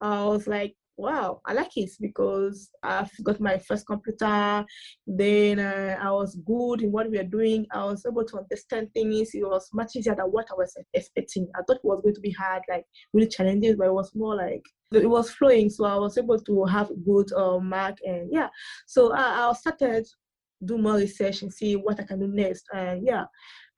I 0.00 0.24
was 0.24 0.46
like, 0.46 0.74
wow, 0.98 1.40
I 1.46 1.52
like 1.52 1.76
it 1.76 1.90
because 2.00 2.70
I've 2.82 3.10
got 3.22 3.40
my 3.40 3.56
first 3.58 3.86
computer. 3.86 4.66
Then 5.06 5.60
uh, 5.60 5.96
I 6.00 6.10
was 6.10 6.36
good 6.44 6.82
in 6.82 6.90
what 6.90 7.08
we 7.08 7.18
were 7.18 7.24
doing. 7.24 7.66
I 7.72 7.84
was 7.84 8.04
able 8.04 8.24
to 8.24 8.38
understand 8.38 8.88
things. 8.92 9.30
It 9.32 9.44
was 9.44 9.68
much 9.72 9.96
easier 9.96 10.16
than 10.16 10.26
what 10.26 10.48
I 10.50 10.54
was 10.54 10.76
expecting. 10.92 11.48
I 11.54 11.62
thought 11.62 11.76
it 11.76 11.84
was 11.84 12.02
going 12.02 12.16
to 12.16 12.20
be 12.20 12.32
hard, 12.32 12.62
like 12.68 12.84
really 13.14 13.28
challenging, 13.28 13.76
but 13.76 13.86
it 13.86 13.94
was 13.94 14.10
more 14.14 14.36
like 14.36 14.62
it 14.92 15.08
was 15.08 15.30
flowing. 15.30 15.70
So 15.70 15.84
I 15.84 15.96
was 15.96 16.18
able 16.18 16.40
to 16.40 16.64
have 16.64 16.90
good 17.06 17.32
uh, 17.32 17.60
mark 17.60 17.98
and 18.04 18.28
yeah. 18.32 18.48
So 18.86 19.12
I, 19.12 19.48
I 19.48 19.52
started 19.52 20.06
do 20.64 20.76
more 20.76 20.96
research 20.96 21.42
and 21.42 21.54
see 21.54 21.76
what 21.76 22.00
I 22.00 22.02
can 22.02 22.18
do 22.18 22.26
next. 22.26 22.64
And 22.74 23.06
yeah, 23.06 23.24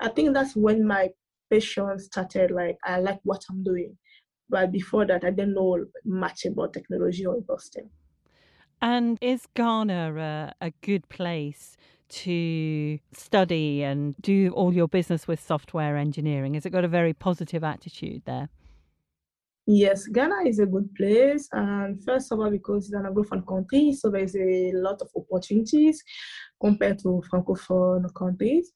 I 0.01 0.09
think 0.09 0.33
that's 0.33 0.57
when 0.57 0.87
my 0.87 1.11
passion 1.51 1.99
started. 1.99 2.51
Like 2.51 2.79
I 2.85 2.99
like 3.01 3.21
what 3.25 3.43
I'm 3.51 3.63
doing. 3.63 3.97
But 4.51 4.73
before 4.73 5.07
that, 5.07 5.25
I 5.25 5.31
didn't 5.31 5.55
know 5.55 5.85
much 6.05 6.45
about 6.45 6.73
technology 6.73 7.25
or 7.25 7.43
STEM. 7.59 7.89
And 8.83 9.19
is 9.21 9.47
Ghana 9.55 10.55
a, 10.61 10.67
a 10.67 10.71
good 10.81 11.09
place 11.09 11.77
to 12.09 12.99
study 13.13 13.83
and 13.83 14.17
do 14.21 14.51
all 14.51 14.75
your 14.75 14.89
business 14.89 15.29
with 15.29 15.41
software 15.41 15.97
engineering? 15.97 16.55
Has 16.55 16.67
it 16.67 16.71
got 16.71 16.85
a 16.85 16.89
very 16.89 17.13
positive 17.13 17.63
attitude 17.63 18.23
there? 18.25 18.49
Yes, 19.67 20.07
Ghana 20.07 20.49
is 20.49 20.59
a 20.59 20.67
good 20.67 20.93
place. 20.97 21.49
And 21.53 22.03
first 22.03 22.33
of 22.33 22.41
all, 22.41 22.51
because 22.51 22.87
it's 22.87 22.95
an 22.95 23.05
Anglophone 23.05 23.47
country, 23.47 23.93
so 23.93 24.11
there's 24.11 24.35
a 24.35 24.73
lot 24.75 25.01
of 25.01 25.09
opportunities 25.15 26.03
compared 26.61 26.99
to 27.01 27.23
Francophone 27.31 28.13
countries. 28.15 28.73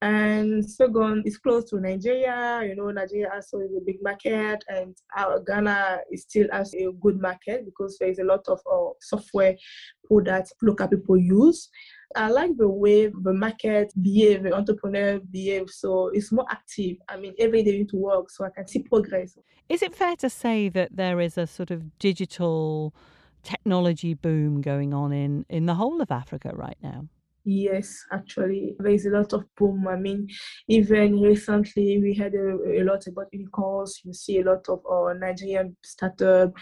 And 0.00 0.68
second, 0.68 1.22
it's 1.24 1.38
close 1.38 1.70
to 1.70 1.80
Nigeria. 1.80 2.62
You 2.66 2.76
know, 2.76 2.90
Nigeria 2.90 3.30
also 3.34 3.58
is 3.60 3.70
a 3.76 3.80
big 3.84 4.02
market, 4.02 4.64
and 4.68 4.96
our 5.16 5.40
Ghana 5.40 6.00
is 6.10 6.22
still 6.22 6.48
as 6.52 6.74
a 6.74 6.90
good 7.00 7.20
market 7.20 7.64
because 7.64 7.98
there 7.98 8.08
is 8.08 8.18
a 8.18 8.24
lot 8.24 8.46
of 8.48 8.60
uh, 8.70 8.90
software 9.00 9.56
products 10.04 10.52
local 10.62 10.88
people 10.88 11.16
use. 11.16 11.68
I 12.14 12.28
like 12.28 12.56
the 12.56 12.68
way 12.68 13.06
the 13.06 13.32
market 13.32 13.92
behave, 14.00 14.42
the 14.42 14.54
entrepreneur 14.54 15.20
behave. 15.30 15.70
So 15.70 16.08
it's 16.08 16.30
more 16.32 16.46
active. 16.50 16.98
I 17.08 17.16
mean, 17.16 17.34
every 17.38 17.62
day 17.62 17.84
to 17.84 17.96
work, 17.96 18.30
so 18.30 18.44
I 18.44 18.50
can 18.50 18.66
see 18.66 18.80
progress. 18.80 19.38
Is 19.68 19.82
it 19.82 19.94
fair 19.94 20.16
to 20.16 20.28
say 20.28 20.68
that 20.68 20.96
there 20.96 21.20
is 21.20 21.38
a 21.38 21.46
sort 21.46 21.70
of 21.70 21.98
digital 21.98 22.94
technology 23.42 24.14
boom 24.14 24.60
going 24.60 24.92
on 24.92 25.12
in, 25.12 25.46
in 25.48 25.66
the 25.66 25.74
whole 25.74 26.00
of 26.02 26.10
Africa 26.10 26.50
right 26.54 26.76
now? 26.82 27.06
Yes, 27.44 28.04
actually, 28.12 28.76
there 28.78 28.92
is 28.92 29.04
a 29.06 29.10
lot 29.10 29.32
of 29.32 29.44
boom. 29.56 29.88
I 29.88 29.96
mean, 29.96 30.28
even 30.68 31.20
recently 31.20 31.98
we 32.00 32.14
had 32.14 32.34
a, 32.34 32.80
a 32.80 32.84
lot 32.84 33.04
about 33.08 33.32
unicorns. 33.32 34.00
You 34.04 34.12
see 34.12 34.38
a 34.38 34.44
lot 34.44 34.68
of 34.68 34.80
our 34.86 35.18
Nigerian 35.18 35.76
startup 35.82 36.52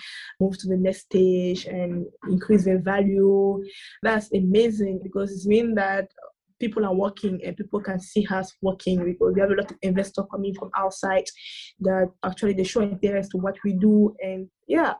move 0.40 0.56
to 0.58 0.68
the 0.68 0.78
next 0.78 1.00
stage 1.02 1.66
and 1.66 2.06
increase 2.30 2.64
their 2.64 2.78
value. 2.80 3.62
That's 4.02 4.32
amazing 4.32 5.00
because 5.02 5.44
it 5.44 5.48
means 5.48 5.74
that 5.74 6.08
people 6.60 6.84
are 6.84 6.94
working 6.94 7.40
and 7.44 7.56
people 7.56 7.80
can 7.80 7.98
see 7.98 8.26
us 8.30 8.54
working 8.62 9.02
because 9.04 9.32
we 9.34 9.40
have 9.40 9.50
a 9.50 9.54
lot 9.54 9.70
of 9.70 9.78
investors 9.82 10.26
coming 10.30 10.54
from 10.54 10.70
outside 10.76 11.24
that 11.80 12.08
actually 12.22 12.52
they 12.52 12.64
show 12.64 12.82
interest 12.82 13.30
to 13.30 13.38
what 13.38 13.56
we 13.64 13.72
do 13.72 14.14
and 14.22 14.48
yeah 14.68 14.94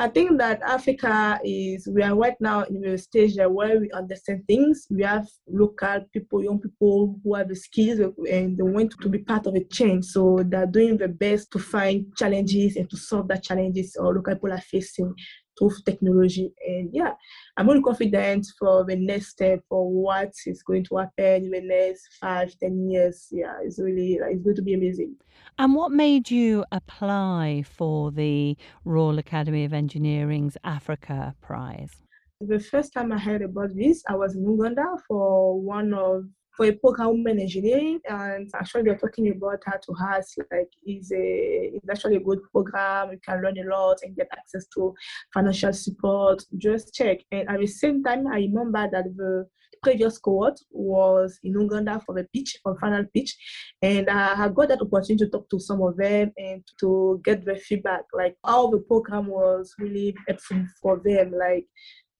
I 0.00 0.08
think 0.08 0.38
that 0.38 0.62
Africa 0.62 1.38
is, 1.44 1.86
we 1.86 2.02
are 2.02 2.14
right 2.14 2.40
now 2.40 2.62
in 2.62 2.82
a 2.86 2.96
stage 2.96 3.36
where 3.36 3.78
we 3.78 3.90
understand 3.90 4.44
things. 4.46 4.86
We 4.90 5.02
have 5.02 5.28
local 5.46 6.06
people, 6.10 6.42
young 6.42 6.58
people 6.58 7.20
who 7.22 7.34
have 7.34 7.50
the 7.50 7.54
skills 7.54 8.00
and 8.30 8.56
they 8.56 8.62
want 8.62 8.94
to 8.98 9.08
be 9.10 9.18
part 9.18 9.46
of 9.46 9.54
a 9.56 9.64
change. 9.64 10.06
So 10.06 10.42
they're 10.46 10.64
doing 10.64 10.96
their 10.96 11.08
best 11.08 11.50
to 11.52 11.58
find 11.58 12.06
challenges 12.16 12.76
and 12.76 12.88
to 12.88 12.96
solve 12.96 13.28
the 13.28 13.36
challenges 13.36 13.94
or 14.00 14.14
local 14.14 14.36
people 14.36 14.54
are 14.54 14.60
facing 14.62 15.14
through 15.60 15.76
technology. 15.84 16.52
And 16.66 16.90
yeah, 16.92 17.12
I'm 17.56 17.68
really 17.68 17.82
confident 17.82 18.46
for 18.58 18.84
the 18.84 18.96
next 18.96 19.28
step 19.28 19.60
for 19.68 19.88
what 19.88 20.32
is 20.46 20.62
going 20.62 20.84
to 20.84 20.96
happen 20.96 21.44
in 21.44 21.50
the 21.50 21.60
next 21.60 22.08
five, 22.20 22.52
ten 22.58 22.90
years. 22.90 23.28
Yeah, 23.30 23.54
it's 23.62 23.78
really 23.78 24.14
it's 24.14 24.42
going 24.42 24.56
to 24.56 24.62
be 24.62 24.74
amazing. 24.74 25.14
And 25.58 25.74
what 25.74 25.92
made 25.92 26.30
you 26.30 26.64
apply 26.72 27.64
for 27.66 28.10
the 28.10 28.56
Royal 28.84 29.18
Academy 29.18 29.64
of 29.64 29.74
Engineering's 29.74 30.56
Africa 30.64 31.34
Prize? 31.40 32.02
The 32.40 32.58
first 32.58 32.94
time 32.94 33.12
I 33.12 33.18
heard 33.18 33.42
about 33.42 33.76
this, 33.76 34.02
I 34.08 34.16
was 34.16 34.34
in 34.34 34.44
Uganda 34.44 34.86
for 35.06 35.60
one 35.60 35.92
of 35.92 36.24
for 36.60 36.66
a 36.66 36.72
program 36.72 37.26
engineering 37.26 37.98
and 38.10 38.50
actually 38.54 38.82
they're 38.82 38.98
talking 38.98 39.30
about 39.30 39.58
how 39.64 39.78
to 39.78 39.94
has 39.94 40.34
like 40.52 40.68
is 40.86 41.10
a 41.10 41.70
it's 41.74 41.88
actually 41.88 42.16
a 42.16 42.20
good 42.20 42.40
program 42.52 43.10
you 43.12 43.18
can 43.26 43.42
learn 43.42 43.56
a 43.58 43.74
lot 43.74 43.96
and 44.02 44.14
get 44.14 44.28
access 44.32 44.66
to 44.66 44.92
financial 45.32 45.72
support 45.72 46.42
just 46.58 46.92
check 46.92 47.18
and 47.32 47.48
at 47.48 47.58
the 47.58 47.66
same 47.66 48.04
time 48.04 48.26
i 48.26 48.40
remember 48.40 48.86
that 48.92 49.04
the 49.16 49.46
previous 49.82 50.18
cohort 50.18 50.60
was 50.70 51.38
in 51.42 51.52
Uganda 51.52 52.02
for 52.04 52.14
the 52.14 52.26
pitch, 52.34 52.58
for 52.62 52.78
final 52.78 53.02
pitch. 53.14 53.34
And 53.80 54.10
I 54.10 54.46
got 54.50 54.68
that 54.68 54.82
opportunity 54.82 55.24
to 55.24 55.30
talk 55.30 55.48
to 55.48 55.58
some 55.58 55.80
of 55.80 55.96
them 55.96 56.32
and 56.36 56.62
to 56.80 57.18
get 57.24 57.46
their 57.46 57.56
feedback, 57.56 58.02
like 58.12 58.36
how 58.44 58.68
the 58.68 58.80
program 58.80 59.28
was 59.28 59.74
really 59.78 60.14
helpful 60.28 60.66
for 60.82 61.00
them. 61.02 61.32
Like 61.32 61.64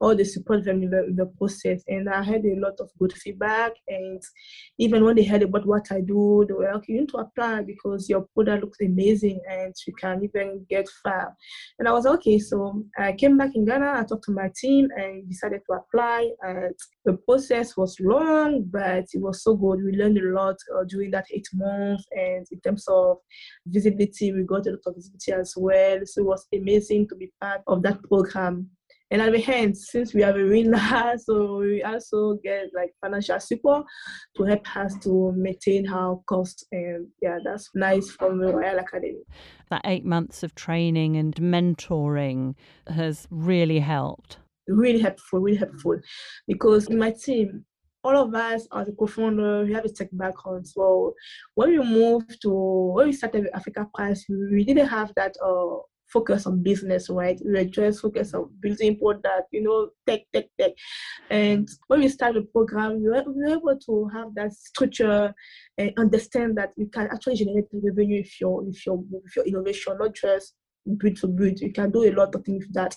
all 0.00 0.16
the 0.16 0.24
support 0.24 0.66
in 0.66 0.80
the, 0.80 1.12
the, 1.14 1.26
process. 1.38 1.82
And 1.86 2.08
I 2.08 2.22
had 2.22 2.44
a 2.44 2.58
lot 2.58 2.80
of 2.80 2.90
good 2.98 3.12
feedback. 3.12 3.72
And 3.86 4.20
even 4.78 5.04
when 5.04 5.16
they 5.16 5.24
heard 5.24 5.42
about 5.42 5.66
what 5.66 5.92
I 5.92 6.00
do, 6.00 6.46
they 6.48 6.54
were 6.54 6.72
like, 6.72 6.88
you 6.88 7.00
need 7.00 7.10
to 7.10 7.18
apply 7.18 7.62
because 7.62 8.08
your 8.08 8.26
product 8.34 8.64
looks 8.64 8.78
amazing 8.80 9.40
and 9.48 9.74
you 9.86 9.94
can 9.94 10.24
even 10.24 10.64
get 10.70 10.88
far. 11.02 11.36
And 11.78 11.86
I 11.86 11.92
was 11.92 12.06
okay. 12.06 12.38
So 12.38 12.82
I 12.98 13.12
came 13.12 13.36
back 13.36 13.50
in 13.54 13.66
Ghana, 13.66 14.00
I 14.00 14.04
talked 14.04 14.24
to 14.24 14.32
my 14.32 14.50
team 14.56 14.88
and 14.96 15.28
decided 15.28 15.60
to 15.66 15.76
apply. 15.76 16.30
And 16.40 16.74
the 17.04 17.14
process 17.28 17.76
was 17.76 17.96
long, 18.00 18.64
but 18.70 19.04
it 19.12 19.20
was 19.20 19.42
so 19.42 19.54
good. 19.54 19.84
We 19.84 19.92
learned 19.92 20.18
a 20.18 20.32
lot 20.32 20.56
uh, 20.74 20.84
during 20.84 21.10
that 21.10 21.26
eight 21.30 21.48
months. 21.52 22.04
And 22.12 22.46
in 22.50 22.60
terms 22.60 22.86
of 22.88 23.18
visibility, 23.66 24.32
we 24.32 24.44
got 24.44 24.66
a 24.66 24.70
lot 24.70 24.80
of 24.86 24.94
visibility 24.94 25.32
as 25.32 25.54
well. 25.58 25.98
So 26.04 26.22
it 26.22 26.26
was 26.26 26.46
amazing 26.54 27.08
to 27.08 27.16
be 27.16 27.30
part 27.38 27.60
of 27.66 27.82
that 27.82 28.02
program 28.04 28.70
and 29.10 29.20
at 29.20 29.32
the 29.32 29.44
end, 29.52 29.76
since 29.76 30.14
we 30.14 30.22
have 30.22 30.36
a 30.36 30.44
winner, 30.44 31.14
so 31.18 31.58
we 31.58 31.82
also 31.82 32.38
get 32.44 32.66
like 32.74 32.92
financial 33.00 33.40
support 33.40 33.84
to 34.36 34.44
help 34.44 34.76
us 34.76 34.96
to 35.02 35.32
maintain 35.36 35.88
our 35.88 36.20
cost. 36.28 36.66
And 36.70 37.08
yeah, 37.20 37.38
that's 37.44 37.70
nice 37.74 38.10
from 38.10 38.38
the 38.38 38.52
Royal 38.52 38.78
Academy. 38.78 39.22
That 39.68 39.82
eight 39.84 40.04
months 40.04 40.42
of 40.44 40.54
training 40.54 41.16
and 41.16 41.34
mentoring 41.34 42.54
has 42.86 43.26
really 43.30 43.80
helped. 43.80 44.38
Really 44.68 45.00
helpful, 45.00 45.40
really 45.40 45.58
helpful. 45.58 45.98
Because 46.46 46.86
in 46.86 46.98
my 46.98 47.10
team, 47.10 47.64
all 48.04 48.16
of 48.16 48.34
us 48.34 48.66
as 48.72 48.88
a 48.88 48.92
co-founder, 48.92 49.64
we 49.64 49.72
have 49.72 49.84
a 49.84 49.88
tech 49.88 50.08
background. 50.12 50.66
So 50.66 51.14
when 51.54 51.70
we 51.70 51.78
moved 51.78 52.40
to 52.42 52.50
when 52.94 53.06
we 53.06 53.12
started 53.12 53.48
Africa 53.54 53.88
Prize, 53.92 54.24
we 54.28 54.64
didn't 54.64 54.86
have 54.86 55.12
that 55.16 55.34
uh, 55.44 55.78
focus 56.12 56.46
on 56.46 56.62
business, 56.62 57.08
right? 57.08 57.40
We 57.44 57.52
were 57.52 57.64
just 57.64 58.00
focused 58.00 58.34
on 58.34 58.50
building 58.60 58.98
product, 58.98 59.48
you 59.52 59.62
know, 59.62 59.90
tech, 60.06 60.22
tech, 60.32 60.46
tech. 60.58 60.72
And 61.30 61.68
when 61.86 62.00
we 62.00 62.08
started 62.08 62.42
the 62.42 62.46
program, 62.48 63.02
we 63.02 63.08
were, 63.08 63.24
we 63.26 63.44
were 63.44 63.58
able 63.58 63.78
to 63.86 64.10
have 64.12 64.34
that 64.34 64.52
structure 64.52 65.32
and 65.78 65.92
understand 65.96 66.56
that 66.58 66.72
you 66.76 66.86
can 66.86 67.08
actually 67.12 67.36
generate 67.36 67.66
revenue 67.72 68.20
if 68.20 68.40
your 68.40 68.66
if 68.66 68.84
your 68.84 69.02
if 69.24 69.36
your 69.36 69.44
innovation, 69.46 69.96
not 69.98 70.14
just 70.14 70.54
build 70.98 71.18
for 71.18 71.28
build. 71.28 71.60
You 71.60 71.72
can 71.72 71.90
do 71.90 72.04
a 72.04 72.12
lot 72.12 72.34
of 72.34 72.44
things 72.44 72.66
with 72.66 72.74
that. 72.74 72.96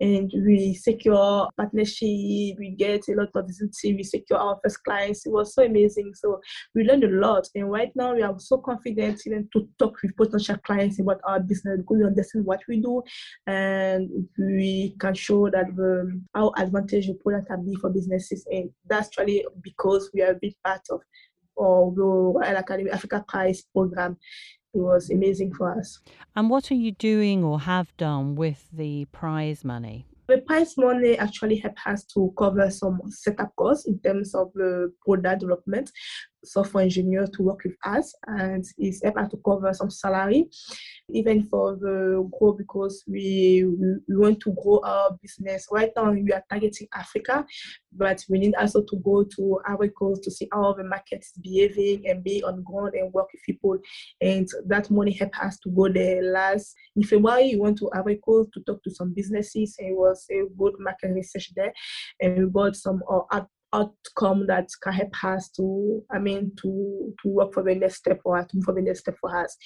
And 0.00 0.30
we 0.46 0.74
secure 0.74 1.48
partnership, 1.56 2.58
we 2.58 2.74
get 2.76 3.02
a 3.08 3.14
lot 3.14 3.30
of 3.34 3.46
visibility, 3.46 3.94
we 3.94 4.02
secure 4.02 4.38
our 4.38 4.58
first 4.62 4.82
clients. 4.84 5.26
It 5.26 5.32
was 5.32 5.54
so 5.54 5.64
amazing. 5.64 6.12
So 6.14 6.40
we 6.74 6.84
learned 6.84 7.04
a 7.04 7.08
lot. 7.08 7.48
And 7.54 7.70
right 7.70 7.92
now 7.94 8.14
we 8.14 8.22
are 8.22 8.38
so 8.38 8.58
confident 8.58 9.20
even 9.26 9.48
to 9.52 9.68
talk 9.78 9.96
with 10.02 10.16
potential 10.16 10.56
clients 10.64 11.00
about 11.00 11.20
our 11.24 11.40
business 11.40 11.78
because 11.78 11.98
we 11.98 12.06
understand 12.06 12.44
what 12.44 12.60
we 12.68 12.80
do 12.80 13.02
and 13.46 14.08
we 14.38 14.94
can 15.00 15.14
show 15.14 15.50
that 15.50 15.74
the, 15.76 16.20
how 16.34 16.52
advantage 16.56 17.06
the 17.06 17.14
product 17.14 17.48
can 17.48 17.64
be 17.64 17.76
for 17.76 17.90
businesses. 17.90 18.46
And 18.50 18.70
that's 18.86 19.08
actually 19.08 19.44
because 19.62 20.10
we 20.14 20.22
are 20.22 20.32
a 20.32 20.38
big 20.40 20.54
part 20.64 20.82
of 20.90 21.00
or 21.56 21.92
the 21.94 22.02
Royal 22.02 22.56
Academy 22.56 22.90
Africa 22.90 23.24
Prize 23.28 23.62
program 23.74 24.16
it 24.74 24.78
was 24.78 25.10
amazing 25.10 25.52
for 25.54 25.78
us. 25.78 25.98
And 26.34 26.48
what 26.48 26.70
are 26.70 26.74
you 26.76 26.92
doing 26.92 27.44
or 27.44 27.60
have 27.60 27.94
done 27.96 28.34
with 28.34 28.68
the 28.72 29.04
prize 29.06 29.64
money? 29.64 30.06
The 30.28 30.38
prize 30.38 30.76
money 30.78 31.18
actually 31.18 31.56
helped 31.56 31.80
us 31.86 32.04
to 32.14 32.32
cover 32.38 32.70
some 32.70 33.00
setup 33.08 33.54
costs 33.56 33.86
in 33.86 33.98
terms 33.98 34.34
of 34.34 34.50
the 34.54 34.92
product 35.04 35.40
development 35.40 35.90
software 36.44 36.84
engineer 36.84 37.26
to 37.26 37.42
work 37.42 37.60
with 37.64 37.76
us 37.84 38.14
and 38.26 38.64
it's 38.78 39.04
able 39.04 39.28
to 39.28 39.36
cover 39.44 39.72
some 39.72 39.90
salary 39.90 40.48
even 41.10 41.42
for 41.44 41.76
the 41.76 42.28
grow 42.38 42.52
because 42.52 43.04
we, 43.06 43.64
we, 44.08 44.16
want 44.16 44.40
to 44.40 44.54
grow 44.62 44.80
our 44.84 45.16
business. 45.20 45.66
Right 45.70 45.90
now 45.96 46.10
we 46.10 46.32
are 46.32 46.44
targeting 46.50 46.88
africa 46.94 47.44
but 47.92 48.24
we 48.28 48.38
need 48.38 48.54
also 48.54 48.82
to 48.82 48.96
go 49.04 49.24
to 49.24 49.60
Ivory 49.68 49.90
Coast 49.90 50.24
to 50.24 50.30
see 50.30 50.48
how 50.52 50.72
the 50.72 50.84
market 50.84 51.20
is 51.20 51.32
behaving 51.42 52.08
and 52.08 52.24
be 52.24 52.42
on 52.42 52.62
ground 52.62 52.94
and 52.94 53.12
work 53.12 53.28
with 53.32 53.42
people. 53.44 53.78
And 54.20 54.48
that 54.66 54.90
money 54.90 55.12
help 55.12 55.38
us 55.42 55.58
to 55.60 55.70
go 55.70 55.88
there 55.88 56.22
last 56.22 56.74
in 56.96 57.02
february 57.02 57.54
we 57.54 57.60
went 57.60 57.78
to 57.78 57.90
Ivory 57.94 58.20
Coast 58.24 58.50
to 58.54 58.60
talk 58.60 58.82
to 58.84 58.90
some 58.90 59.12
businesses 59.14 59.76
and 59.78 59.88
it 59.88 59.96
was 59.96 60.26
a 60.30 60.44
good 60.58 60.74
market 60.78 61.12
research 61.12 61.52
there 61.54 61.72
and 62.20 62.38
we 62.38 62.50
got 62.50 62.76
some 62.76 63.02
uh, 63.10 63.42
outcome 63.72 64.46
that 64.46 64.68
can 64.82 64.92
help 64.92 65.24
us 65.24 65.48
to, 65.50 66.02
I 66.10 66.18
mean, 66.18 66.52
to 66.62 67.14
to 67.22 67.28
work 67.28 67.52
for 67.54 67.62
the 67.62 67.74
next 67.74 67.96
step 67.96 68.20
or 68.24 68.42
to 68.42 68.56
move 68.56 68.64
for 68.64 68.74
the 68.74 68.82
next 68.82 69.00
step 69.00 69.16
for 69.20 69.36
us. 69.36 69.56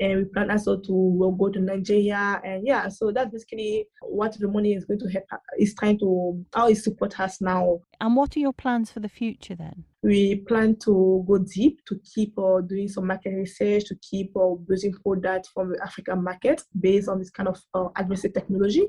And 0.00 0.18
we 0.18 0.24
plan 0.26 0.50
also 0.50 0.78
to 0.78 0.92
we'll 0.92 1.32
go 1.32 1.50
to 1.50 1.60
Nigeria. 1.60 2.40
And 2.44 2.66
yeah, 2.66 2.88
so 2.88 3.12
that's 3.12 3.30
basically 3.30 3.86
what 4.02 4.38
the 4.38 4.48
money 4.48 4.74
is 4.74 4.84
going 4.84 5.00
to 5.00 5.08
help, 5.10 5.24
is 5.58 5.74
trying 5.74 5.98
to, 6.00 6.44
how 6.54 6.68
it 6.68 6.76
support 6.76 7.18
us 7.20 7.40
now. 7.40 7.80
And 8.00 8.16
what 8.16 8.36
are 8.36 8.40
your 8.40 8.52
plans 8.52 8.90
for 8.90 9.00
the 9.00 9.08
future 9.08 9.54
then? 9.54 9.84
We 10.04 10.36
plan 10.46 10.76
to 10.76 11.24
go 11.26 11.38
deep 11.38 11.82
to 11.86 11.98
keep 12.14 12.38
uh, 12.38 12.60
doing 12.60 12.88
some 12.88 13.06
market 13.06 13.30
research 13.30 13.84
to 13.86 13.96
keep 13.96 14.36
uh, 14.36 14.54
building 14.68 14.94
products 15.02 15.48
from 15.48 15.70
the 15.70 15.82
African 15.82 16.22
market 16.22 16.62
based 16.78 17.08
on 17.08 17.18
this 17.18 17.30
kind 17.30 17.48
of 17.48 17.58
uh, 17.72 17.88
advanced 17.96 18.28
technology, 18.34 18.86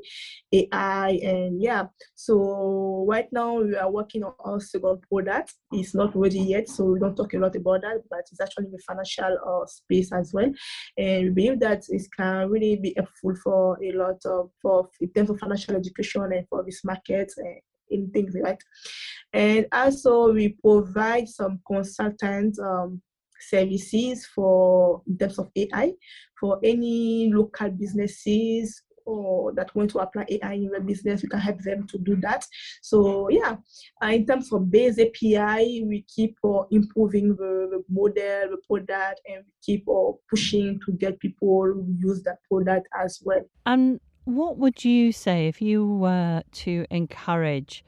AI, 0.51 1.11
and 1.23 1.61
yeah. 1.61 1.85
So 2.15 3.05
right 3.07 3.27
now 3.31 3.61
we 3.61 3.75
are 3.77 3.89
working 3.89 4.25
on 4.25 4.33
our 4.43 4.59
second 4.59 5.03
product. 5.09 5.53
It's 5.71 5.95
not 5.95 6.13
ready 6.15 6.39
yet, 6.39 6.67
so 6.67 6.83
we 6.83 6.99
don't 6.99 7.15
talk 7.15 7.33
a 7.33 7.37
lot 7.37 7.55
about 7.55 7.81
that, 7.81 8.01
but 8.09 8.19
it's 8.29 8.41
actually 8.41 8.65
in 8.65 8.71
the 8.71 8.83
financial 8.85 9.37
uh, 9.47 9.65
space 9.67 10.11
as 10.11 10.33
well. 10.33 10.51
And 10.97 11.23
we 11.23 11.29
believe 11.29 11.61
that 11.61 11.83
it 11.87 12.03
can 12.17 12.49
really 12.49 12.75
be 12.75 12.93
helpful 12.97 13.35
for 13.41 13.77
a 13.81 13.91
lot 13.93 14.19
of 14.25 14.49
for 14.61 14.89
in 14.99 15.09
terms 15.13 15.29
of 15.29 15.39
financial 15.39 15.77
education 15.77 16.23
and 16.23 16.45
for 16.49 16.61
this 16.65 16.83
market. 16.83 17.31
In 17.89 18.09
things, 18.11 18.35
right? 18.41 18.61
And 19.33 19.67
also 19.71 20.33
we 20.33 20.57
provide 20.63 21.27
some 21.27 21.59
consultant 21.67 22.57
um, 22.59 23.01
services 23.49 24.25
for 24.33 25.01
in 25.07 25.17
terms 25.17 25.39
of 25.39 25.49
AI 25.55 25.93
for 26.39 26.59
any 26.63 27.31
local 27.33 27.69
businesses 27.69 28.81
or 29.05 29.53
that 29.53 29.73
want 29.75 29.89
to 29.91 29.99
apply 29.99 30.25
AI 30.29 30.53
in 30.53 30.69
their 30.69 30.81
business, 30.81 31.21
we 31.21 31.29
can 31.29 31.39
help 31.39 31.59
them 31.59 31.85
to 31.87 31.97
do 31.99 32.15
that. 32.17 32.45
So 32.81 33.29
yeah, 33.29 33.57
uh, 34.03 34.07
in 34.07 34.25
terms 34.25 34.51
of 34.51 34.71
BACE 34.71 34.99
API, 34.99 35.83
we 35.85 36.05
keep 36.13 36.35
uh, 36.43 36.63
improving 36.71 37.35
the, 37.35 37.69
the, 37.71 37.83
model, 37.87 38.49
the 38.49 38.57
product, 38.67 39.21
and 39.27 39.43
we 39.45 39.51
keep 39.63 39.87
uh, 39.87 40.11
pushing 40.29 40.79
to 40.85 40.91
get 40.93 41.19
people 41.19 41.65
who 41.65 41.95
use 41.99 42.23
that 42.23 42.39
product 42.49 42.87
as 42.99 43.21
well. 43.23 43.41
And 43.65 43.99
what 44.25 44.57
would 44.57 44.83
you 44.83 45.11
say 45.11 45.47
if 45.47 45.61
you 45.61 45.87
were 45.87 46.43
to 46.51 46.85
encourage 46.89 47.83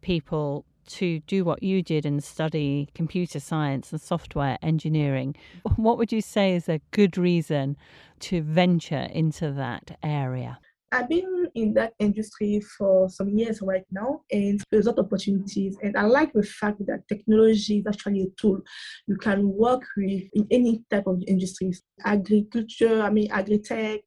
people 0.00 0.64
to 0.86 1.20
do 1.20 1.44
what 1.44 1.62
you 1.62 1.82
did 1.82 2.04
and 2.04 2.22
study 2.22 2.88
computer 2.94 3.40
science 3.40 3.92
and 3.92 4.00
software 4.00 4.58
engineering, 4.62 5.34
what 5.76 5.96
would 5.98 6.12
you 6.12 6.20
say 6.20 6.54
is 6.54 6.68
a 6.68 6.80
good 6.90 7.16
reason 7.16 7.76
to 8.20 8.42
venture 8.42 9.08
into 9.12 9.50
that 9.52 9.98
area? 10.02 10.58
I've 10.92 11.08
been 11.08 11.33
in 11.54 11.74
that 11.74 11.94
industry 11.98 12.60
for 12.76 13.08
some 13.08 13.28
years 13.28 13.60
right 13.62 13.84
now, 13.90 14.20
and 14.30 14.62
there's 14.70 14.86
a 14.86 14.90
lot 14.90 14.98
of 14.98 15.06
opportunities. 15.06 15.76
And 15.82 15.96
I 15.96 16.02
like 16.02 16.32
the 16.32 16.42
fact 16.42 16.78
that 16.86 17.08
technology 17.08 17.78
is 17.78 17.86
actually 17.86 18.22
a 18.22 18.40
tool 18.40 18.60
you 19.06 19.16
can 19.16 19.48
work 19.48 19.82
with 19.96 20.22
in 20.32 20.46
any 20.50 20.82
type 20.90 21.06
of 21.06 21.22
industries 21.26 21.82
agriculture, 22.04 23.00
I 23.02 23.10
mean, 23.10 23.30
agri-tech, 23.30 24.00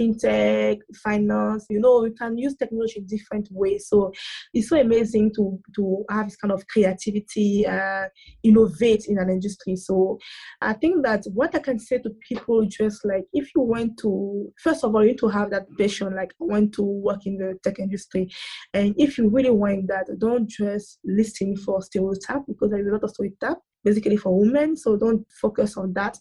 fintech, 0.00 0.78
finance. 1.02 1.66
You 1.68 1.80
know, 1.80 2.04
you 2.04 2.12
can 2.12 2.38
use 2.38 2.56
technology 2.56 3.00
in 3.00 3.06
different 3.06 3.48
ways. 3.50 3.86
So 3.88 4.12
it's 4.52 4.68
so 4.68 4.80
amazing 4.80 5.34
to 5.36 5.60
to 5.76 6.04
have 6.10 6.26
this 6.26 6.36
kind 6.36 6.52
of 6.52 6.66
creativity, 6.68 7.66
uh, 7.66 8.06
innovate 8.42 9.06
in 9.06 9.18
an 9.18 9.30
industry. 9.30 9.76
So 9.76 10.18
I 10.60 10.72
think 10.72 11.04
that 11.04 11.24
what 11.32 11.54
I 11.54 11.58
can 11.58 11.78
say 11.78 11.98
to 11.98 12.10
people, 12.28 12.66
just 12.66 13.04
like 13.04 13.24
if 13.32 13.50
you 13.54 13.62
want 13.62 13.98
to, 13.98 14.52
first 14.62 14.84
of 14.84 14.94
all, 14.94 15.02
you 15.02 15.10
need 15.10 15.18
to 15.18 15.28
have 15.28 15.50
that 15.50 15.66
passion, 15.78 16.14
like 16.14 16.32
I 16.40 16.44
want 16.44 16.72
to 16.74 16.93
work 16.94 17.26
in 17.26 17.36
the 17.36 17.58
tech 17.62 17.78
industry, 17.78 18.28
and 18.72 18.94
if 18.98 19.18
you 19.18 19.28
really 19.28 19.50
want 19.50 19.88
that, 19.88 20.06
don't 20.18 20.48
just 20.48 20.98
listen 21.04 21.56
for 21.56 21.82
stereotype 21.82 22.42
because 22.46 22.70
there's 22.70 22.86
a 22.86 22.90
lot 22.90 23.04
of 23.04 23.10
stereotype 23.10 23.58
basically 23.84 24.16
for 24.16 24.38
women. 24.38 24.76
So 24.76 24.96
don't 24.96 25.26
focus 25.40 25.76
on 25.76 25.92
that. 25.92 26.18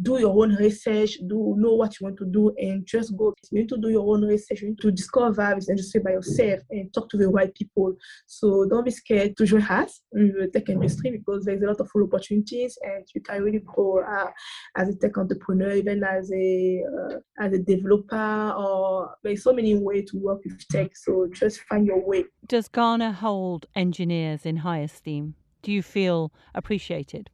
Do 0.00 0.18
your 0.18 0.42
own 0.42 0.54
research, 0.56 1.18
do 1.28 1.54
know 1.58 1.74
what 1.74 2.00
you 2.00 2.04
want 2.04 2.18
to 2.18 2.26
do, 2.26 2.54
and 2.58 2.84
just 2.86 3.16
go. 3.16 3.34
You 3.50 3.60
need 3.60 3.68
to 3.68 3.76
do 3.76 3.90
your 3.90 4.14
own 4.14 4.24
research. 4.24 4.62
You 4.62 4.70
need 4.70 4.80
to 4.80 4.90
discover 4.90 5.52
this 5.54 5.68
industry 5.68 6.00
by 6.00 6.12
yourself 6.12 6.60
and 6.70 6.92
talk 6.92 7.08
to 7.10 7.16
the 7.16 7.28
right 7.28 7.54
people. 7.54 7.94
So 8.26 8.66
don't 8.68 8.84
be 8.84 8.90
scared 8.90 9.36
to 9.36 9.46
join 9.46 9.62
us 9.62 10.00
in 10.12 10.34
the 10.38 10.48
tech 10.48 10.68
industry 10.68 11.10
because 11.10 11.44
there's 11.44 11.62
a 11.62 11.66
lot 11.66 11.80
of 11.80 11.90
full 11.90 12.04
opportunities 12.04 12.78
and 12.82 13.04
you 13.14 13.20
can 13.20 13.42
really 13.42 13.60
grow 13.60 14.02
uh, 14.02 14.30
as 14.76 14.88
a 14.88 14.96
tech 14.96 15.18
entrepreneur, 15.18 15.72
even 15.72 16.02
as 16.02 16.30
a 16.32 16.82
uh, 16.82 17.44
as 17.44 17.52
a 17.52 17.58
developer, 17.58 18.54
or 18.56 19.14
there's 19.22 19.42
so 19.42 19.52
many 19.52 19.76
ways 19.76 20.10
to 20.10 20.18
work 20.18 20.40
with 20.44 20.66
tech. 20.68 20.96
So 20.96 21.28
just 21.32 21.60
find 21.62 21.86
your 21.86 22.04
way. 22.04 22.24
Does 22.46 22.68
Ghana 22.68 23.12
hold 23.12 23.66
engineers 23.74 24.46
in 24.46 24.58
high 24.58 24.80
esteem? 24.80 25.34
Do 25.62 25.72
you 25.72 25.82
feel 25.82 26.32
appreciated? 26.54 27.30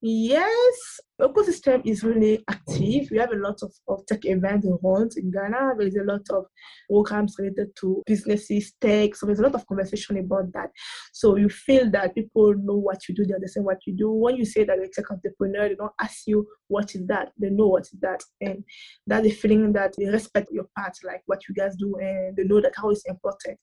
Yes, 0.00 1.00
ecosystem 1.22 1.82
is 1.84 2.02
really 2.02 2.42
active. 2.48 3.08
We 3.10 3.18
have 3.18 3.32
a 3.32 3.36
lot 3.36 3.62
of, 3.62 3.72
of 3.88 4.04
tech 4.06 4.24
events 4.24 4.66
around 4.66 5.12
in 5.16 5.30
Ghana. 5.30 5.74
There's 5.78 5.96
a 5.96 6.04
lot 6.04 6.22
of 6.30 6.46
programs 6.90 7.36
related 7.38 7.68
to 7.80 8.02
businesses, 8.06 8.72
tech. 8.80 9.14
So 9.14 9.26
there's 9.26 9.38
a 9.38 9.42
lot 9.42 9.54
of 9.54 9.66
conversation 9.66 10.18
about 10.18 10.52
that. 10.52 10.70
So 11.12 11.36
you 11.36 11.48
feel 11.48 11.90
that 11.90 12.14
people 12.14 12.54
know 12.54 12.76
what 12.76 13.08
you 13.08 13.14
do, 13.14 13.24
they 13.24 13.34
understand 13.34 13.66
what 13.66 13.78
you 13.86 13.96
do. 13.96 14.10
When 14.10 14.36
you 14.36 14.44
say 14.44 14.64
that 14.64 14.76
you're 14.76 14.86
a 14.86 14.90
tech 14.90 15.10
entrepreneur, 15.10 15.68
they 15.68 15.74
don't 15.76 15.92
ask 16.00 16.26
you 16.26 16.46
what 16.68 16.94
is 16.94 17.06
that. 17.06 17.32
They 17.38 17.50
know 17.50 17.68
what 17.68 17.82
is 17.82 17.98
that. 18.00 18.22
And 18.40 18.64
that's 19.06 19.24
the 19.24 19.30
feeling 19.30 19.72
that 19.74 19.94
they 19.96 20.06
respect 20.06 20.48
your 20.50 20.66
part, 20.76 20.96
like 21.04 21.22
what 21.26 21.40
you 21.48 21.54
guys 21.54 21.76
do, 21.76 21.96
and 22.00 22.36
they 22.36 22.44
know 22.44 22.60
that 22.60 22.74
how 22.76 22.90
it's 22.90 23.04
important. 23.06 23.58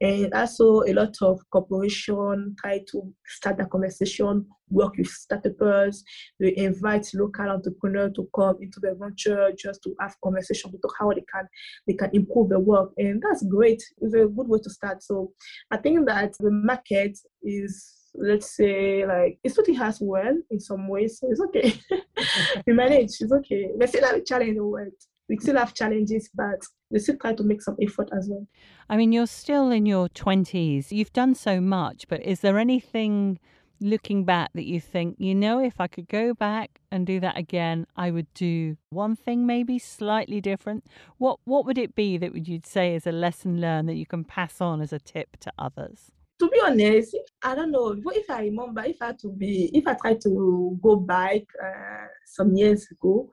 And 0.00 0.32
also 0.32 0.82
a 0.82 0.92
lot 0.92 1.14
of 1.22 1.40
corporation 1.50 2.54
try 2.60 2.80
to 2.92 3.14
start 3.26 3.58
that 3.58 3.70
conversation, 3.70 4.46
work 4.70 4.96
with 4.96 5.08
startups, 5.08 6.04
they 6.38 6.56
invite 6.56 6.99
local 7.14 7.48
entrepreneurs 7.48 8.12
to 8.14 8.28
come 8.34 8.56
into 8.60 8.80
the 8.80 8.94
venture 8.98 9.50
just 9.58 9.82
to 9.82 9.94
have 10.00 10.16
conversation 10.22 10.70
to 10.70 10.78
talk 10.78 10.94
how 10.98 11.10
they 11.12 11.24
can 11.32 11.46
they 11.86 11.94
can 11.94 12.10
improve 12.12 12.48
the 12.48 12.58
work 12.58 12.92
and 12.98 13.22
that's 13.22 13.44
great. 13.44 13.82
It's 14.00 14.14
a 14.14 14.26
good 14.26 14.48
way 14.48 14.58
to 14.62 14.70
start. 14.70 15.02
So 15.02 15.32
i 15.70 15.76
think 15.76 16.06
that 16.06 16.32
the 16.38 16.50
market 16.50 17.18
is 17.42 18.00
let's 18.14 18.56
say 18.56 19.06
like 19.06 19.38
it's 19.44 19.54
pretty 19.54 19.74
has 19.74 19.98
well 20.00 20.36
in 20.50 20.60
some 20.60 20.88
ways. 20.88 21.18
So 21.18 21.30
it's 21.30 21.40
okay. 21.40 21.80
We 22.66 22.72
manage. 22.72 23.12
It's 23.20 23.32
okay. 23.32 23.70
We 23.74 23.86
still 23.86 24.04
have 24.04 24.16
a 24.16 24.22
challenge 24.22 24.50
in 24.50 24.54
the 24.56 24.64
world. 24.64 24.92
We 25.28 25.38
still 25.38 25.56
have 25.56 25.74
challenges 25.74 26.28
but 26.34 26.60
we 26.90 26.98
still 26.98 27.16
try 27.16 27.34
to 27.34 27.42
make 27.44 27.62
some 27.62 27.76
effort 27.80 28.10
as 28.16 28.28
well. 28.28 28.46
I 28.88 28.96
mean 28.96 29.12
you're 29.12 29.26
still 29.26 29.70
in 29.70 29.86
your 29.86 30.08
20s 30.08 30.90
you've 30.90 31.12
done 31.12 31.34
so 31.34 31.60
much 31.60 32.08
but 32.08 32.20
is 32.22 32.40
there 32.40 32.58
anything 32.58 33.38
looking 33.80 34.24
back 34.24 34.50
that 34.54 34.66
you 34.66 34.80
think, 34.80 35.16
you 35.18 35.34
know, 35.34 35.62
if 35.62 35.80
I 35.80 35.86
could 35.86 36.08
go 36.08 36.34
back 36.34 36.80
and 36.90 37.06
do 37.06 37.20
that 37.20 37.36
again, 37.36 37.86
I 37.96 38.10
would 38.10 38.32
do 38.34 38.76
one 38.90 39.16
thing 39.16 39.46
maybe 39.46 39.78
slightly 39.78 40.40
different? 40.40 40.84
What 41.18 41.40
what 41.44 41.64
would 41.66 41.78
it 41.78 41.94
be 41.94 42.18
that 42.18 42.32
would 42.32 42.48
you'd 42.48 42.66
say 42.66 42.94
is 42.94 43.06
a 43.06 43.12
lesson 43.12 43.60
learned 43.60 43.88
that 43.88 43.96
you 43.96 44.06
can 44.06 44.24
pass 44.24 44.60
on 44.60 44.80
as 44.80 44.92
a 44.92 44.98
tip 44.98 45.36
to 45.40 45.52
others? 45.58 46.12
To 46.40 46.48
be 46.48 46.60
honest, 46.60 47.16
I 47.42 47.54
don't 47.54 47.70
know. 47.70 47.94
What 48.02 48.16
If 48.16 48.30
I 48.30 48.42
remember, 48.42 48.82
if 48.84 48.96
I 49.02 49.06
had 49.06 49.18
to 49.20 49.28
be, 49.28 49.70
if 49.74 49.86
I 49.86 49.94
tried 49.94 50.20
to 50.22 50.78
go 50.82 50.96
back 50.96 51.42
uh, 51.62 52.06
some 52.24 52.54
years 52.54 52.86
ago, 52.90 53.30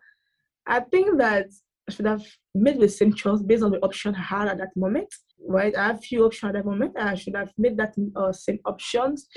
I 0.65 0.81
think 0.81 1.17
that 1.17 1.47
I 1.87 1.91
should 1.93 2.05
have 2.05 2.25
made 2.53 2.79
the 2.79 2.89
same 2.89 3.13
choice 3.13 3.41
based 3.41 3.63
on 3.63 3.71
the 3.71 3.79
option 3.79 4.13
I 4.13 4.21
had 4.21 4.47
at 4.49 4.57
that 4.57 4.75
moment. 4.75 5.13
Right, 5.47 5.73
I 5.75 5.87
have 5.87 6.03
few 6.03 6.25
options 6.25 6.49
at 6.49 6.53
that 6.55 6.65
moment. 6.65 6.97
I 6.97 7.15
should 7.15 7.35
have 7.35 7.53
made 7.57 7.77
that 7.77 7.95
uh, 8.15 8.33
same 8.33 8.59
options. 8.65 9.27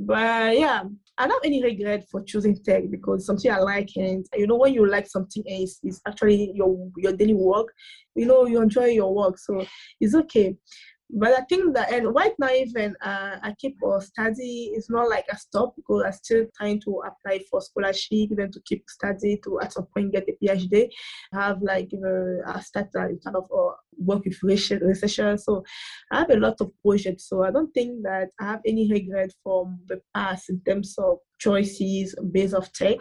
But 0.00 0.56
yeah, 0.56 0.84
I 1.18 1.26
don't 1.26 1.42
have 1.42 1.44
any 1.44 1.62
regret 1.62 2.06
for 2.08 2.22
choosing 2.22 2.56
tech 2.62 2.84
because 2.90 3.26
something 3.26 3.50
I 3.50 3.58
like, 3.58 3.90
and 3.96 4.24
you 4.34 4.46
know 4.46 4.56
when 4.56 4.72
you 4.72 4.88
like 4.88 5.08
something 5.08 5.42
else, 5.50 5.80
it's 5.82 6.00
actually 6.06 6.52
your 6.54 6.88
your 6.96 7.12
daily 7.12 7.34
work. 7.34 7.72
You 8.14 8.26
know 8.26 8.46
you 8.46 8.62
enjoy 8.62 8.86
your 8.86 9.12
work, 9.12 9.38
so 9.38 9.66
it's 10.00 10.14
okay 10.14 10.56
but 11.10 11.32
I 11.32 11.40
think 11.42 11.74
that 11.74 11.92
and 11.92 12.14
right 12.14 12.34
now 12.38 12.50
even 12.50 12.94
uh, 13.02 13.36
I 13.42 13.54
keep 13.58 13.76
uh, 13.82 14.00
study. 14.00 14.72
It's 14.74 14.90
not 14.90 15.08
like 15.08 15.24
I 15.32 15.36
stop 15.36 15.74
because 15.76 16.02
I'm 16.04 16.12
still 16.12 16.46
trying 16.56 16.80
to 16.82 17.02
apply 17.06 17.40
for 17.50 17.60
scholarship, 17.62 18.12
even 18.12 18.52
to 18.52 18.60
keep 18.66 18.84
study 18.88 19.40
to 19.44 19.60
at 19.60 19.72
some 19.72 19.86
point 19.94 20.12
get 20.12 20.28
a 20.28 20.36
PhD. 20.44 20.88
I 21.32 21.46
have 21.46 21.62
like 21.62 21.90
uh, 21.94 22.50
I 22.50 22.60
start 22.60 22.88
uh, 22.96 23.08
kind 23.24 23.36
of 23.36 23.44
uh, 23.44 23.72
work 23.98 24.24
with 24.24 24.42
research. 24.42 25.40
So 25.40 25.64
I 26.12 26.18
have 26.20 26.30
a 26.30 26.36
lot 26.36 26.60
of 26.60 26.72
projects. 26.84 27.28
So 27.28 27.42
I 27.42 27.50
don't 27.50 27.72
think 27.72 28.02
that 28.02 28.28
I 28.38 28.44
have 28.44 28.60
any 28.66 28.90
regret 28.90 29.32
from 29.42 29.80
the 29.88 30.00
past 30.14 30.50
in 30.50 30.60
terms 30.66 30.94
of 30.98 31.18
choices 31.38 32.14
based 32.32 32.54
of 32.54 32.70
tech 32.72 32.98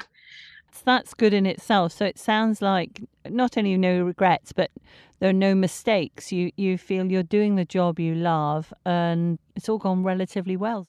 that's 0.82 1.14
good 1.14 1.34
in 1.34 1.46
itself. 1.46 1.92
So 1.94 2.06
it 2.06 2.18
sounds 2.20 2.62
like 2.62 3.02
not 3.26 3.58
only 3.58 3.78
no 3.78 4.04
regrets, 4.04 4.54
but 4.54 4.72
there 5.20 5.30
are 5.30 5.34
no 5.34 5.56
mistakes. 5.56 6.32
You 6.32 6.52
you 6.58 6.78
feel 6.78 7.12
you're 7.12 7.24
doing 7.24 7.56
the 7.56 7.66
job 7.66 8.00
you 8.00 8.16
love, 8.16 8.74
and 8.86 9.40
it's 9.56 9.70
all 9.70 9.78
gone 9.80 10.04
relatively 10.04 10.58
well. 10.58 10.88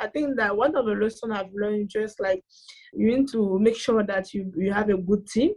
I 0.00 0.08
think 0.08 0.36
that 0.36 0.56
one 0.56 0.74
of 0.76 0.86
the 0.86 0.92
lessons 0.94 1.32
I've 1.32 1.52
learned 1.52 1.88
just 1.88 2.18
like 2.20 2.44
you 2.92 3.06
need 3.16 3.28
to 3.28 3.58
make 3.58 3.76
sure 3.76 4.02
that 4.04 4.34
you 4.34 4.52
you 4.56 4.72
have 4.72 4.88
a 4.90 4.96
good 4.96 5.26
team 5.26 5.52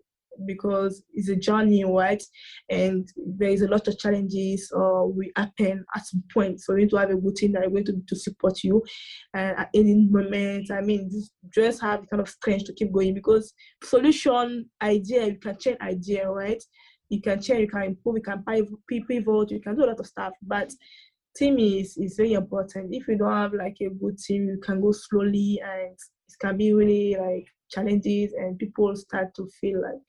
because 0.45 1.04
it's 1.13 1.30
a 1.30 1.36
journey, 1.36 1.84
right? 1.84 2.21
And 2.69 3.08
there 3.38 3.50
is 3.50 3.62
a 3.62 3.67
lot 3.67 3.88
of 3.88 3.97
challenges 3.97 4.71
uh, 4.76 5.06
will 5.06 5.30
happen 5.36 5.86
at 5.95 6.06
some 6.06 6.23
point. 6.34 6.62
So 6.62 6.73
you 6.73 6.82
need 6.82 6.89
to 6.91 6.97
have 6.97 7.10
a 7.10 7.15
good 7.15 7.36
team 7.36 7.54
that 7.54 7.69
going 7.69 7.86
to, 7.86 8.02
to 8.08 8.15
support 8.15 8.63
you 8.63 8.84
and 9.34 9.58
at 9.58 9.69
any 9.73 10.08
moment. 10.10 10.71
I 10.71 10.82
mean, 10.82 11.10
just 11.54 11.82
have 11.82 12.10
kind 12.10 12.21
of 12.21 12.30
strength 12.30 12.65
to 12.65 12.73
keep 12.73 12.91
going 12.91 13.13
because 13.13 13.54
solution 13.84 14.69
idea, 14.82 15.28
you 15.28 15.39
can 15.39 15.58
change 15.58 15.78
idea, 15.82 16.30
right? 16.30 16.62
You 17.10 17.21
can 17.21 17.41
change, 17.41 17.62
you 17.62 17.67
can 17.67 17.84
improve, 17.84 18.17
you 18.17 18.21
can 18.21 18.43
pivot, 18.43 19.52
you 19.52 19.62
can 19.62 19.76
do 19.76 19.86
a 19.86 19.88
lot 19.88 20.00
of 20.00 20.08
stuff. 20.08 20.34
But 20.41 20.71
team 21.38 21.58
is, 21.60 21.95
is 21.97 22.15
very 22.17 22.34
important. 22.34 22.93
If 22.93 23.08
you 23.08 23.17
don't 23.17 23.32
have 23.32 23.54
like 23.54 23.78
a 23.82 23.89
good 23.89 24.17
team, 24.17 24.47
you 24.47 24.60
can 24.62 24.82
go 24.82 24.91
slowly 24.91 25.62
and 25.63 25.93
it 25.93 26.36
can 26.41 26.58
be 26.58 26.73
really 26.73 27.15
like 27.17 27.45
challenges 27.69 28.34
and 28.34 28.58
people 28.58 28.95
start 28.95 29.34
to 29.36 29.47
feel 29.60 29.82
like 29.82 29.99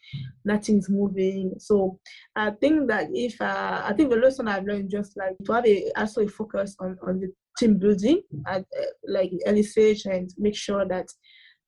nothing's 0.44 0.88
moving 0.88 1.52
so 1.58 1.98
i 2.36 2.50
think 2.50 2.88
that 2.88 3.08
if 3.12 3.40
uh, 3.40 3.82
i 3.84 3.92
think 3.92 4.10
the 4.10 4.16
lesson 4.16 4.48
i've 4.48 4.64
learned 4.64 4.90
just 4.90 5.16
like 5.16 5.36
to 5.44 5.52
have 5.52 5.66
a 5.66 5.90
also 5.96 6.22
a 6.22 6.28
focus 6.28 6.76
on 6.80 6.96
on 7.06 7.20
the 7.20 7.32
team 7.58 7.78
building 7.78 8.22
at 8.46 8.60
uh, 8.60 8.84
like 9.06 9.32
early 9.46 9.62
stage 9.62 10.06
and 10.06 10.30
make 10.38 10.54
sure 10.54 10.86
that 10.86 11.08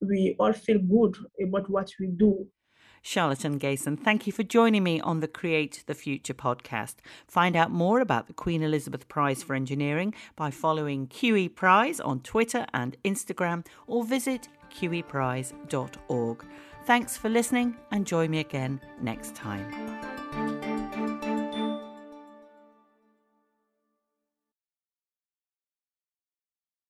we 0.01 0.37
all 0.39 0.53
feel 0.53 0.79
good 0.79 1.17
about 1.43 1.69
what 1.69 1.91
we 1.99 2.07
do 2.07 2.47
Charlette 3.03 3.51
N'Guessan, 3.51 3.99
thank 3.99 4.27
you 4.27 4.33
for 4.33 4.43
joining 4.43 4.83
me 4.83 5.01
on 5.01 5.21
the 5.21 5.29
Create 5.29 5.83
the 5.87 5.95
Future 5.95 6.35
podcast. 6.35 6.97
Find 7.27 7.57
out 7.57 7.71
more 7.71 8.01
about 8.01 8.27
the 8.27 8.35
Queen 8.35 8.63
Elizabeth 8.63 9.09
Prize 9.09 9.43
for 9.43 9.55
Engineering 9.55 10.13
by 10.37 10.51
following 10.51 11.07
QE 11.07 11.55
Prize 11.55 11.99
on 11.99 12.21
Twitter 12.21 12.67
and 12.75 12.99
Instagram 13.03 13.65
or 13.87 14.05
visit 14.05 14.49
qeprize.org. 14.71 16.45
Thanks 16.87 17.17
for 17.17 17.29
listening 17.29 17.77
and 17.91 18.07
join 18.07 18.31
me 18.31 18.41
again 18.41 18.81
next 19.01 19.35
time. 19.35 20.20